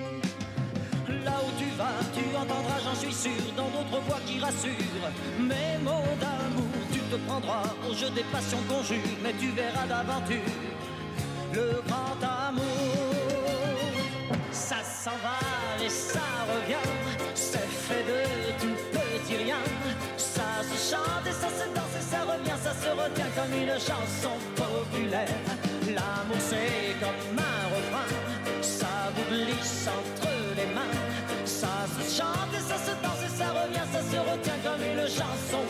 [1.23, 5.09] Là où tu vas, tu entendras, j'en suis sûr, dans d'autres voix qui rassurent.
[5.39, 6.66] Mes mots d'amour,
[7.09, 10.51] te prendras au jeu des passions qu'on jure, mais tu verras d'aventure
[11.53, 12.63] le grand amour.
[14.51, 15.39] Ça s'en va
[15.83, 16.87] et ça revient,
[17.35, 18.19] c'est fait de
[18.59, 19.61] tout petit rien.
[20.17, 23.79] Ça se chante et ça se danse et ça revient, ça se retient comme une
[23.89, 25.39] chanson populaire.
[25.87, 28.09] L'amour c'est comme un refrain,
[28.61, 30.97] ça vous glisse entre les mains.
[31.45, 35.07] Ça se chante et ça se danse et ça revient, ça se retient comme une
[35.07, 35.63] chanson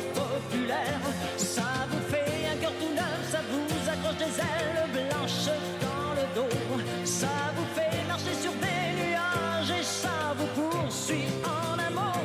[4.40, 5.50] ailes blanches
[5.82, 6.56] dans le dos.
[7.04, 12.22] Ça vous fait marcher sur des nuages et ça vous poursuit en amour.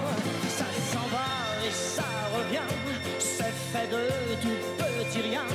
[0.48, 2.70] Ça s'en va et ça revient,
[3.18, 4.02] c'est fait de
[4.42, 5.46] tout petit rien.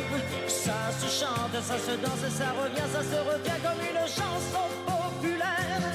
[0.48, 4.66] Ça se chante, ça se danse et ça revient, ça se retient comme une chanson
[4.86, 5.94] populaire.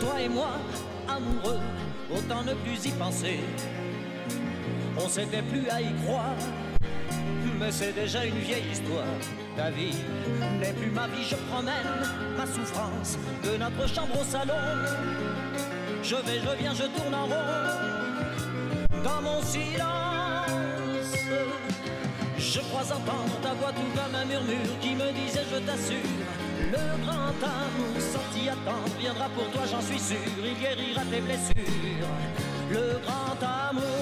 [0.00, 0.52] Toi et moi,
[1.08, 1.60] amoureux,
[2.14, 3.40] autant ne plus y penser.
[4.96, 6.34] On s'était plus à y croire,
[7.58, 9.04] mais c'est déjà une vieille histoire.
[9.56, 9.96] Ta vie
[10.60, 11.72] n'est plus ma vie, je promène
[12.36, 14.54] ma souffrance de notre chambre au salon.
[16.02, 17.98] Je vais, je viens, je tourne en rond
[19.04, 19.88] dans mon silence.
[22.38, 25.96] Je crois entendre ta voix tout comme un murmure qui me disait je t'assure
[26.72, 31.20] Le grand amour sans t'y attendre viendra pour toi j'en suis sûr Il guérira tes
[31.20, 32.08] blessures
[32.70, 33.36] Le grand
[33.68, 33.97] amour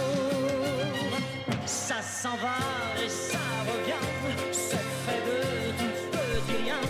[1.66, 2.54] Ça s'en va
[3.04, 4.06] et ça revient.
[4.52, 6.80] C'est fait de tout petit rien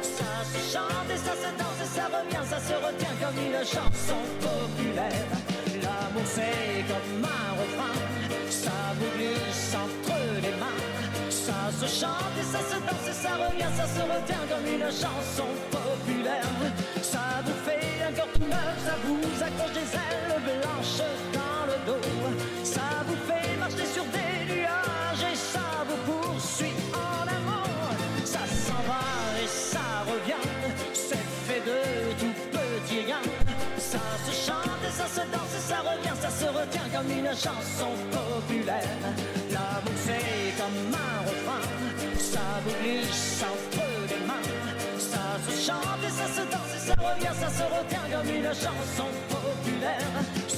[0.00, 2.46] Ça se chante et ça se danse et ça revient.
[2.48, 5.28] Ça se retient comme une chanson populaire.
[5.82, 7.98] L'amour c'est comme un refrain.
[8.48, 10.80] Ça vous glisse entre les mains.
[11.28, 13.72] Ça se chante et ça se danse et ça revient.
[13.76, 16.56] Ça se retient comme une chanson populaire.
[17.02, 18.76] Ça vous fait un cœur tout neuf.
[18.86, 21.41] Ça vous accroche des ailes blanches
[22.62, 27.66] ça vous fait marcher sur des nuages et ça vous poursuit en amont.
[28.24, 29.02] Ça s'en va
[29.42, 30.48] et ça revient,
[30.94, 33.22] c'est fait de tout petit rien.
[33.78, 37.34] Ça se chante et ça se danse et ça revient, ça se retient comme une
[37.34, 39.02] chanson populaire.
[39.50, 41.62] L'amour c'est comme un refrain,
[42.16, 44.48] ça vous glisse entre les mains.
[44.98, 48.54] Ça se chante et ça se danse et ça revient, ça se retient comme une
[48.54, 50.51] chanson populaire.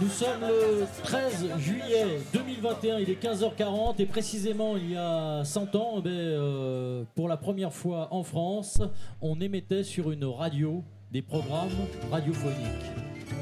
[0.00, 5.74] Nous sommes le 13 juillet 2021, il est 15h40 et précisément il y a 100
[5.76, 8.80] ans, eh ben, euh, pour la première fois en France,
[9.20, 10.82] on émettait sur une radio
[11.12, 11.68] des programmes
[12.10, 12.56] radiophoniques.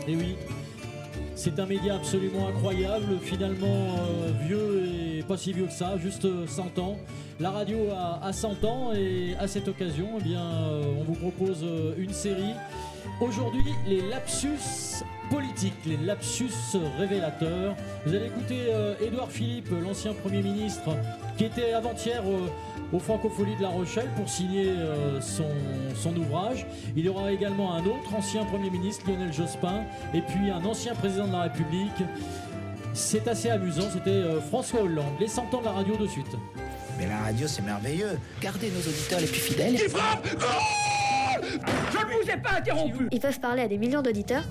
[0.09, 0.36] Et oui,
[1.36, 4.82] c'est un média absolument incroyable, finalement euh, vieux
[5.18, 6.96] et pas si vieux que ça, juste euh, 100 ans.
[7.38, 11.14] La radio a, a 100 ans et à cette occasion, eh bien, euh, on vous
[11.14, 12.54] propose euh, une série.
[13.20, 16.50] Aujourd'hui, les lapsus politiques, les lapsus
[16.98, 17.76] révélateurs.
[18.04, 20.90] Vous allez écouter euh, Édouard Philippe, l'ancien Premier ministre,
[21.36, 25.48] qui était avant-hier au, au Francofolie de La Rochelle pour signer euh, son,
[25.94, 26.66] son ouvrage.
[26.96, 30.94] Il y aura également un autre ancien Premier ministre, Lionel Jospin, et puis un ancien
[30.94, 32.02] président de la République.
[32.94, 35.14] C'est assez amusant, c'était euh, François Hollande.
[35.20, 36.26] Les 100 ans de la radio de suite.
[36.98, 38.18] Mais la radio, c'est merveilleux.
[38.40, 39.76] Gardez nos auditeurs les plus fidèles.
[39.76, 39.84] Je
[41.98, 44.42] ne vous ai pas interrompu Ils peuvent parler à des millions d'auditeurs.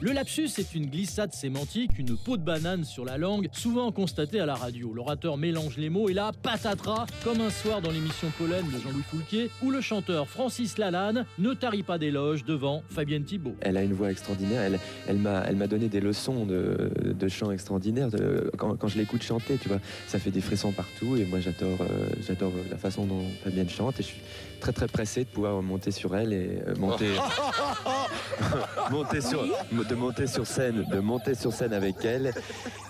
[0.00, 4.40] Le lapsus est une glissade sémantique, une peau de banane sur la langue, souvent constatée
[4.40, 4.92] à la radio.
[4.92, 9.02] L'orateur mélange les mots et là, patatras, comme un soir dans l'émission Pollen de Jean-Louis
[9.02, 13.54] Foulquier, où le chanteur Francis Lalanne ne tarit pas d'éloges devant Fabienne Thibault.
[13.60, 14.70] Elle a une voix extraordinaire.
[15.08, 18.08] Elle, m'a, donné des leçons de, de chant extraordinaire.
[18.58, 21.16] Quand, je l'écoute chanter, tu vois, ça fait des frissons partout.
[21.16, 24.00] Et moi, j'adore, euh, j'adore la façon dont Fabienne chante.
[24.56, 27.10] Très très pressé de pouvoir monter sur elle et euh, monter,
[28.90, 32.32] monter sur, de monter sur scène, de monter sur scène avec elle.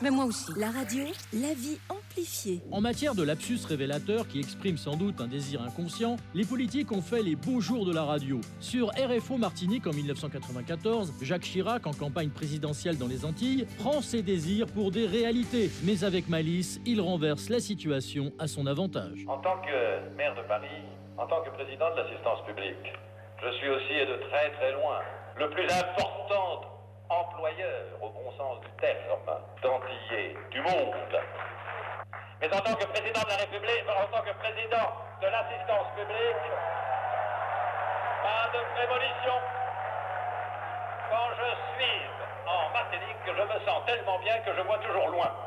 [0.03, 0.53] Mais moi aussi.
[0.57, 2.63] La radio, la vie amplifiée.
[2.71, 7.03] En matière de lapsus révélateur qui exprime sans doute un désir inconscient, les politiques ont
[7.03, 8.41] fait les beaux jours de la radio.
[8.61, 14.23] Sur RFO Martinique en 1994, Jacques Chirac, en campagne présidentielle dans les Antilles, prend ses
[14.23, 15.71] désirs pour des réalités.
[15.85, 19.25] Mais avec malice, il renverse la situation à son avantage.
[19.27, 20.67] En tant que maire de Paris,
[21.19, 22.93] en tant que président de l'assistance publique,
[23.43, 25.01] je suis aussi et de très très loin
[25.37, 26.63] le plus important
[27.09, 29.21] employeur, au bon sens du terme,
[29.63, 31.21] d'antillais du monde.
[32.41, 34.93] Mais en tant que président de la République, en tant que président
[35.23, 36.53] de l'assistance publique,
[38.23, 39.37] pas de prémonition.
[41.11, 42.03] Quand je suis
[42.47, 45.46] en Martinique, je me sens tellement bien que je vois toujours loin.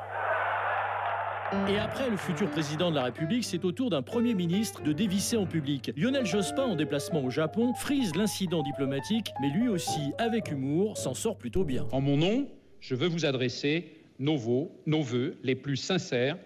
[1.68, 4.94] Et après le futur président de la République, c'est au tour d'un Premier ministre de
[4.94, 5.92] dévisser en public.
[5.98, 11.16] Lionel Jospin, en déplacement au Japon, frise l'incident diplomatique, mais lui aussi, avec humour, s'en
[11.16, 11.88] sort plutôt bien.
[11.92, 12.48] En mon nom,
[12.82, 16.38] je veux vous adresser nos vœux les plus sincères.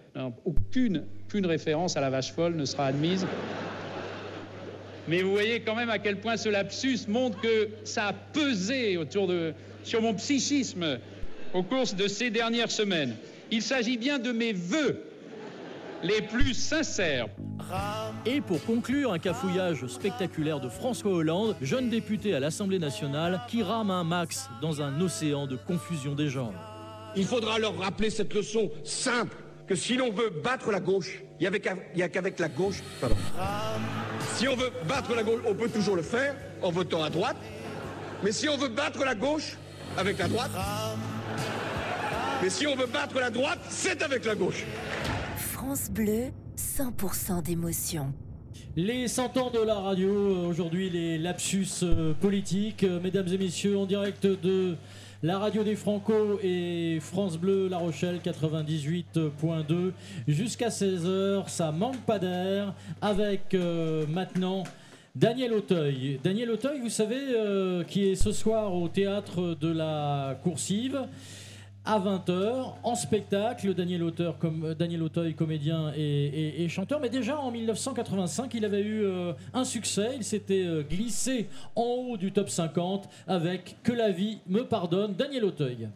[0.45, 3.27] Aucune, aucune référence à la vache folle ne sera admise.
[5.09, 8.97] Mais vous voyez quand même à quel point ce lapsus montre que ça a pesé
[9.83, 10.97] sur mon psychisme
[11.53, 13.15] au cours de ces dernières semaines.
[13.53, 15.03] Il s'agit bien de mes vœux
[16.01, 17.27] les plus sincères.
[18.25, 23.61] Et pour conclure, un cafouillage spectaculaire de François Hollande, jeune député à l'Assemblée nationale, qui
[23.61, 26.55] rame un max dans un océan de confusion des genres.
[27.15, 29.37] Il faudra leur rappeler cette leçon simple
[29.67, 31.47] que si l'on veut battre la gauche, il
[31.95, 32.81] n'y a qu'avec la gauche.
[32.99, 33.15] Pardon.
[34.33, 37.37] Si on veut battre la gauche, on peut toujours le faire en votant à droite.
[38.23, 39.57] Mais si on veut battre la gauche
[39.95, 40.49] avec la droite,
[42.43, 44.65] mais si on veut battre la droite, c'est avec la gauche.
[45.37, 46.25] France Bleu,
[46.57, 48.13] 100% d'émotion.
[48.75, 50.11] Les 100 ans de la radio,
[50.49, 52.83] aujourd'hui les lapsus euh, politiques.
[52.83, 54.75] Euh, Mesdames et messieurs, en direct de
[55.21, 59.91] la radio des Franco et France Bleu La Rochelle 98.2
[60.27, 61.47] jusqu'à 16h.
[61.47, 64.65] Ça manque pas d'air avec euh, maintenant
[65.15, 66.19] Daniel Auteuil.
[66.21, 71.07] Daniel Auteuil, vous savez, euh, qui est ce soir au théâtre de la Coursive
[71.85, 73.73] à 20h en spectacle.
[73.73, 76.99] Daniel, Auteur, comme, euh, Daniel Auteuil, comédien et, chanteur.
[76.99, 80.11] Mais déjà en 1985, il avait eu euh, un succès.
[80.15, 85.13] Il s'était euh, glissé en haut du top 50 avec Que la vie me pardonne.
[85.13, 85.89] Daniel Auteuil.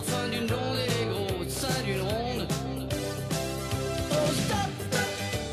[0.00, 2.46] Parfum d'une blonde et les gros seins d'une ronde.
[4.10, 4.70] Oh stop,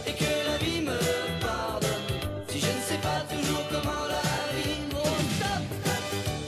[0.08, 0.98] et que la vie me
[1.42, 1.90] pardonne.
[2.48, 4.22] Si je ne sais pas toujours comment la
[4.56, 5.64] vivre, oh stop,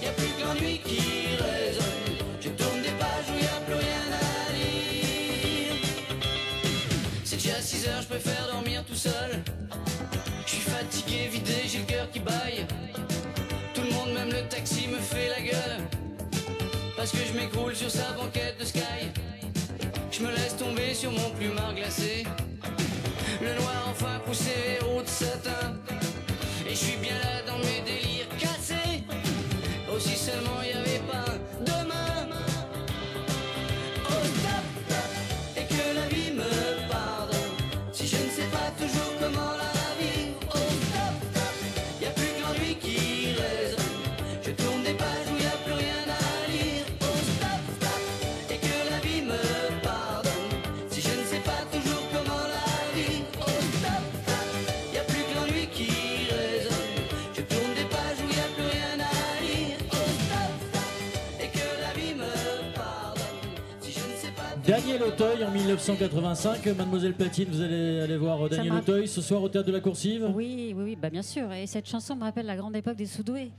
[0.02, 1.02] y a plus que l'ennui qui
[1.44, 2.08] résonne.
[2.40, 5.74] Je tourne des pages où y a plus rien à lire.
[7.26, 9.44] C'est déjà 6 heures, je préfère dormir tout seul.
[10.46, 12.66] Je suis fatigué, vidé, j'ai le cœur qui baille.
[13.74, 15.69] Tout le monde, même le taxi, me fait la gueule.
[17.00, 19.08] Parce que je m'écroule sur sa banquette de sky.
[20.12, 22.26] Je me laisse tomber sur mon plumard glacé.
[23.42, 25.78] Le noir enfin poussé haut de satin.
[26.68, 29.06] Et je suis bien là dans mes délires cassés.
[29.96, 30.79] Aussi seulement y
[65.00, 66.66] Daniel Auteuil en 1985.
[66.78, 69.80] Mademoiselle Platine, vous allez aller voir euh, Daniel Auteuil ce soir au théâtre de la
[69.80, 71.54] Coursive Oui, oui, oui, bah bien sûr.
[71.54, 73.50] Et cette chanson me rappelle la grande époque des Soudoués.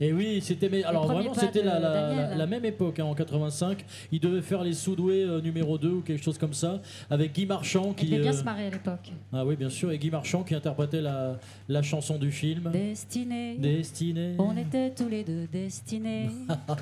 [0.00, 3.84] Et oui, c'était mais alors vraiment c'était la, même époque hein, en 85.
[4.12, 6.80] Il devait faire les Soudoués euh, numéro 2 ou quelque chose comme ça
[7.10, 9.10] avec Guy Marchand qui devait bien euh, se marrer à l'époque.
[9.32, 11.38] Ah oui, bien sûr, et Guy Marchand qui interprétait la,
[11.68, 12.70] la chanson du film.
[12.72, 13.56] Destinée.
[13.58, 14.34] Destinée.
[14.38, 16.28] On était tous les deux destinés.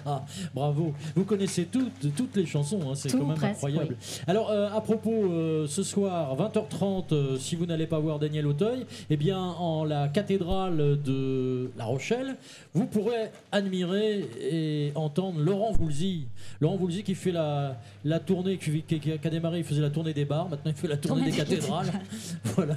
[0.55, 0.93] Bravo.
[1.15, 3.97] Vous connaissez toutes, toutes les chansons, hein, c'est quand même presque, incroyable.
[3.99, 4.02] oui.
[4.27, 8.47] Alors, euh, à propos, euh, ce soir, 20h30, euh, si vous n'allez pas voir Daniel
[8.47, 12.37] Auteuil, eh bien, en la cathédrale de La Rochelle,
[12.75, 16.27] vous pourrez admirer et entendre Laurent Voulzy.
[16.61, 19.91] Laurent Voulzy qui fait la, la tournée, qui, qui- qui a démarré, il faisait la
[19.91, 21.93] tournée des bars, maintenant il fait la tournée, Tournée des des cathédrales.
[22.45, 22.75] voilà.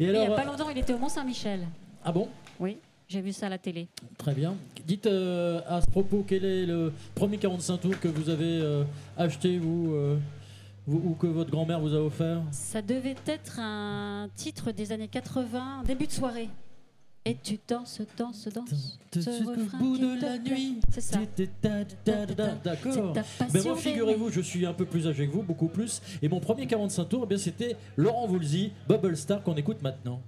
[0.00, 1.60] Et il n'y alors, a pas longtemps, il était au Mont-Saint-Michel.
[2.04, 2.28] ah bon?
[2.58, 3.86] Oui, j'ai vu ça à la télé.
[4.18, 4.54] Très bien.
[4.86, 8.82] Dites euh, à ce propos, quel est le premier 45 tours que vous avez euh,
[9.16, 10.20] acheté, vous, euh, vous-
[10.86, 15.82] ou que votre grand-mère vous a offert Ça devait être un titre des années 80,
[15.86, 16.48] début de soirée.
[17.26, 18.98] Et tu danses, danses, danses.
[19.14, 20.80] ce jusqu'au bout de la nuit.
[20.90, 21.20] C'est ça.
[22.62, 23.14] D'accord.
[23.54, 26.02] Mais moi, figurez-vous, je suis un peu plus âgé que vous, beaucoup plus.
[26.20, 30.20] Et mon premier 45 tours, eh bien, c'était Laurent Voulzy, Bubble Star, qu'on écoute maintenant.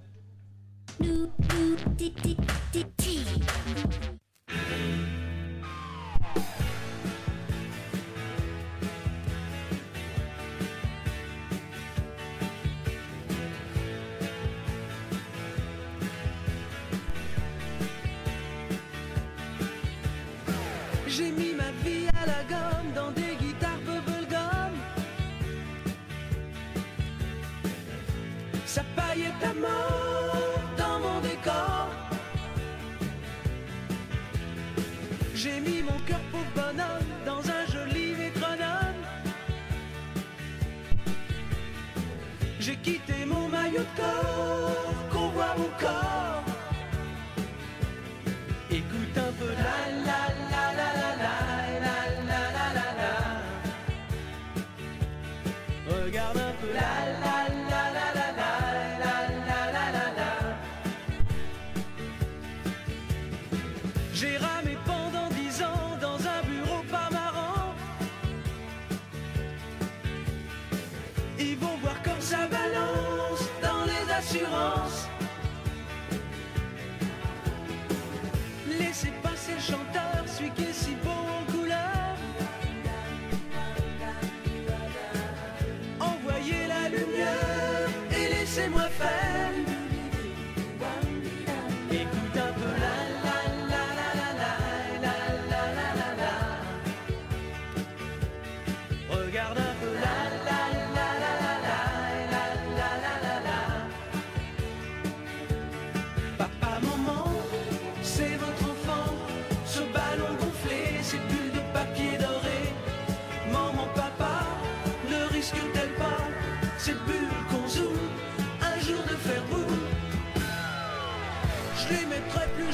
[37.25, 39.01] Dans un joli métronome.
[42.59, 44.76] J'ai quitté mon maillot de corps,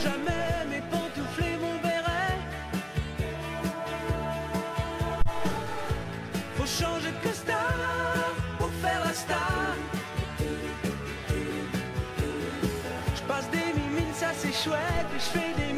[0.04, 2.38] jamais, mes pantoufles et mon béret.
[6.56, 9.76] Faut changer de costard pour faire la star.
[13.18, 15.73] Je passe des mimines, ça c'est chouette, et je des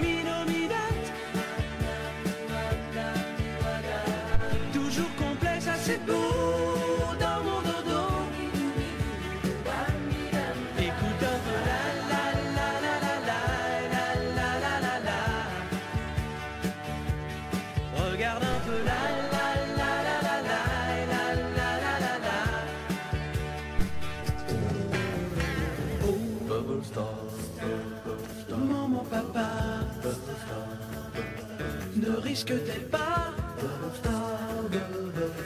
[32.35, 33.31] ne risque-t-elle pas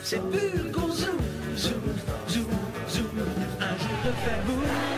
[0.03, 1.17] C'est plus qu'on zoom,
[1.55, 1.73] zoom,
[2.27, 2.45] zoom,
[2.89, 3.05] zoom.
[3.59, 4.88] Un jour de faire boum.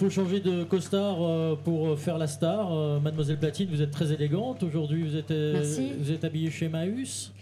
[0.00, 2.72] Faut changer de costard euh, pour faire la star.
[2.72, 4.62] Euh, Mademoiselle Platine, vous êtes très élégante.
[4.62, 5.92] Aujourd'hui, vous êtes, euh, Merci.
[5.98, 7.34] vous êtes habillée chez Maüs.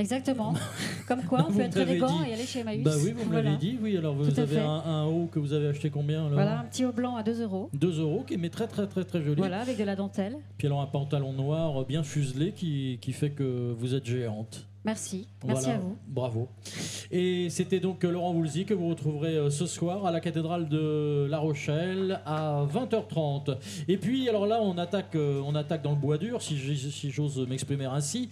[0.00, 0.52] Exactement.
[1.06, 2.82] Comme quoi, on peut être élégant et aller chez Emmaüs.
[2.82, 3.50] Bah oui, vous me Voilà.
[3.50, 3.78] l'avez dit.
[3.80, 6.84] Oui, alors vous avez un, un haut que vous avez acheté combien Voilà, un petit
[6.84, 7.70] haut blanc à 2 euros.
[7.74, 9.36] 2 euros, qui est mais très très très très joli.
[9.36, 10.38] Voilà, avec de la dentelle.
[10.58, 14.66] Puis alors un pantalon noir bien fuselé qui, qui fait que vous êtes géante.
[14.84, 15.28] Merci.
[15.44, 15.96] Merci Voilà, à vous.
[16.08, 16.48] Bravo.
[17.12, 21.26] Et c'était donc Laurent Voulzy que vous retrouverez euh, ce soir à la cathédrale de
[21.30, 23.56] La Rochelle à 20h30.
[23.86, 26.58] Et puis alors là on attaque, euh, on attaque dans le bois dur si
[27.10, 28.28] j'ose m'exprimer ainsi.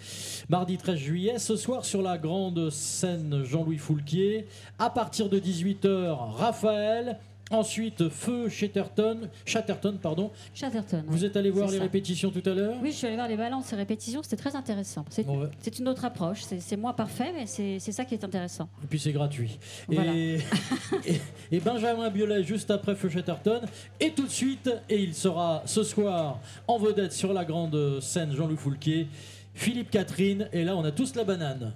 [0.49, 4.47] Mardi 13 juillet, ce soir sur la grande scène Jean-Louis Foulquier,
[4.79, 7.19] à partir de 18h Raphaël.
[7.51, 10.31] Ensuite, Feu Chatterton, Chatterton pardon.
[10.55, 11.03] Chatterton.
[11.09, 11.83] Vous êtes allé voir les ça.
[11.83, 12.77] répétitions tout à l'heure?
[12.81, 15.05] Oui, je suis allée voir les balances et répétitions, c'était très intéressant.
[15.11, 15.49] C'est Ouais.
[15.81, 18.69] une autre approche, c'est moins parfait, mais c'est c'est ça qui est intéressant.
[18.85, 19.59] Et puis c'est gratuit.
[19.89, 20.15] Voilà.
[20.15, 20.39] Et,
[21.07, 21.21] et-
[21.51, 23.61] et Benjamin Biolay juste après Feu Chatterton.
[23.99, 26.39] Et tout de suite, et il sera ce soir
[26.69, 29.09] en vedette sur la grande scène Jean-Louis Foulquier,
[29.55, 30.49] Philippe Catherine.
[30.53, 31.73] Et là, on a tous la banane.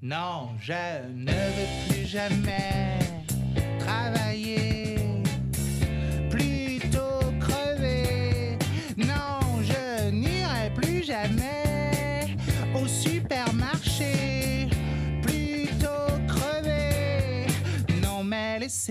[0.00, 0.72] Non, je
[1.14, 2.98] ne veux plus jamais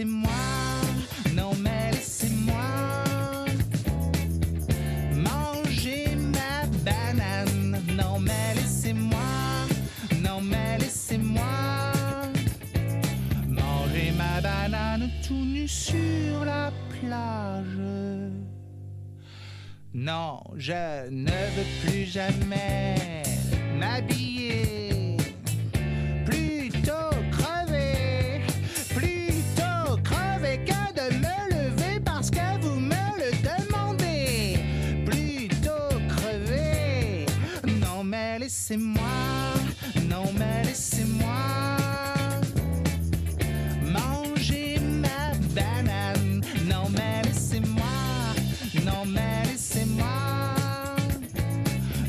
[0.03, 0.29] laissez-moi,
[1.33, 3.05] non, mais laissez-moi
[5.15, 7.81] manger ma banane.
[7.95, 9.17] Non, mais laissez-moi,
[10.21, 11.43] non, mais laissez-moi
[13.47, 17.79] manger ma banane tout nu sur la plage.
[19.93, 23.23] Non, je ne veux plus jamais
[23.79, 24.92] m'habiller.
[38.73, 39.03] Laissez-moi,
[40.09, 41.27] non mais laissez-moi.
[43.91, 46.41] Manger ma banane.
[46.67, 47.83] Non mais laissez-moi,
[48.85, 50.05] non mais laissez-moi.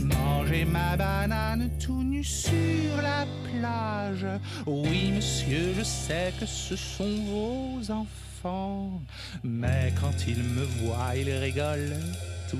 [0.01, 4.27] Manger ma banane tout nu sur la plage.
[4.67, 9.03] Oui monsieur, je sais que ce sont vos enfants,
[9.43, 12.01] mais quand ils me voient, ils rigolent
[12.51, 12.59] tout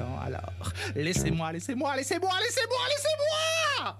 [0.00, 0.72] Alors.
[0.94, 3.96] Laissez-moi, laissez-moi, laissez-moi, laissez-moi, laissez-moi!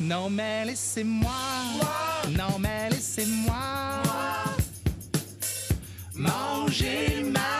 [0.00, 1.30] Non mais laissez-moi,
[2.30, 4.02] non mais laissez-moi.
[6.14, 7.59] Manger ma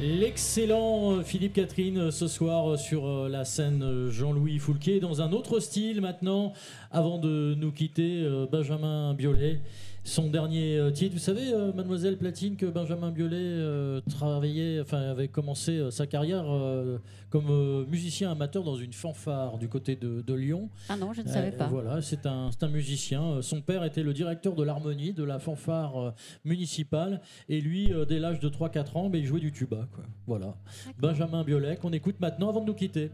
[0.00, 5.32] L'excellent euh, Philippe Catherine euh, ce soir euh, sur la scène Jean-Louis Foulquet dans un
[5.32, 6.54] autre style maintenant
[6.90, 9.60] avant de nous quitter Benjamin Biolay
[10.08, 15.10] son dernier euh, titre vous savez euh, mademoiselle Platine que Benjamin Biolay euh, travaillait enfin
[15.10, 16.46] avait commencé sa carrière
[17.30, 20.70] comme musicien amateur dans une fanfare du côté de, de Lyon.
[20.88, 21.66] Ah non, je ne savais pas.
[21.66, 23.42] voilà c'est un, un musicien.
[23.42, 27.20] Son père était le directeur de l'harmonie de la fanfare municipale.
[27.48, 30.04] Et lui dès l'âge de 3-4 ans mais il jouait du tuba quoi.
[30.26, 30.56] Voilà.
[30.98, 33.10] Benjamin Biolay qu'on écoute maintenant avant de nous quitter.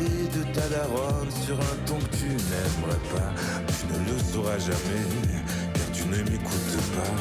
[0.00, 3.32] De ta daronne sur un ton que tu n'aimerais pas.
[3.78, 5.04] Tu ne le sauras jamais,
[5.74, 7.16] car tu ne m'écoutes pas.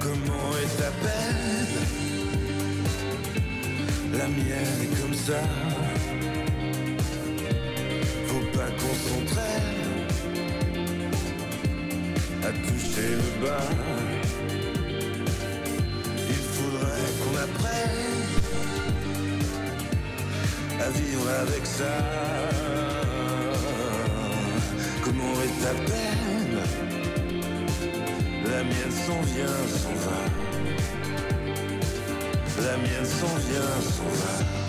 [0.00, 1.76] Comment est ta peine
[4.12, 5.40] La mienne est comme ça.
[21.46, 21.94] Avec ça.
[25.04, 26.58] Comment est ta peine?
[28.44, 30.20] La mienne s'en vient, s'en va.
[32.66, 34.63] La mienne s'en vient, s'en va.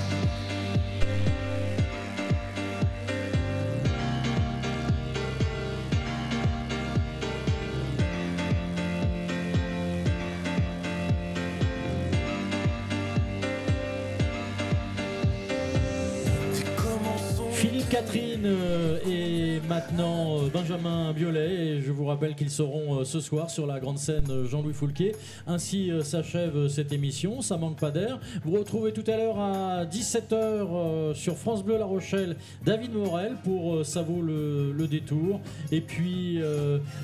[22.16, 25.13] Rappelle qu'ils seront euh, ce soir sur la grande scène euh, Jean-Louis Foulquier.
[25.47, 27.41] Ainsi euh, s'achève cette émission.
[27.41, 28.22] Ça manque pas d'air.
[28.45, 33.86] Vous retrouvez tout à l'heure à 17h sur France Bleu La Rochelle David Morel pour
[33.86, 35.41] Ça vaut le, le détour.
[35.74, 36.39] Et puis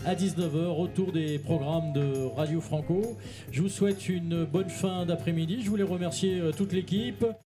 [0.05, 3.17] à 19h, retour des programmes de Radio Franco.
[3.51, 5.59] Je vous souhaite une bonne fin d'après-midi.
[5.61, 7.25] Je voulais remercier toute l'équipe.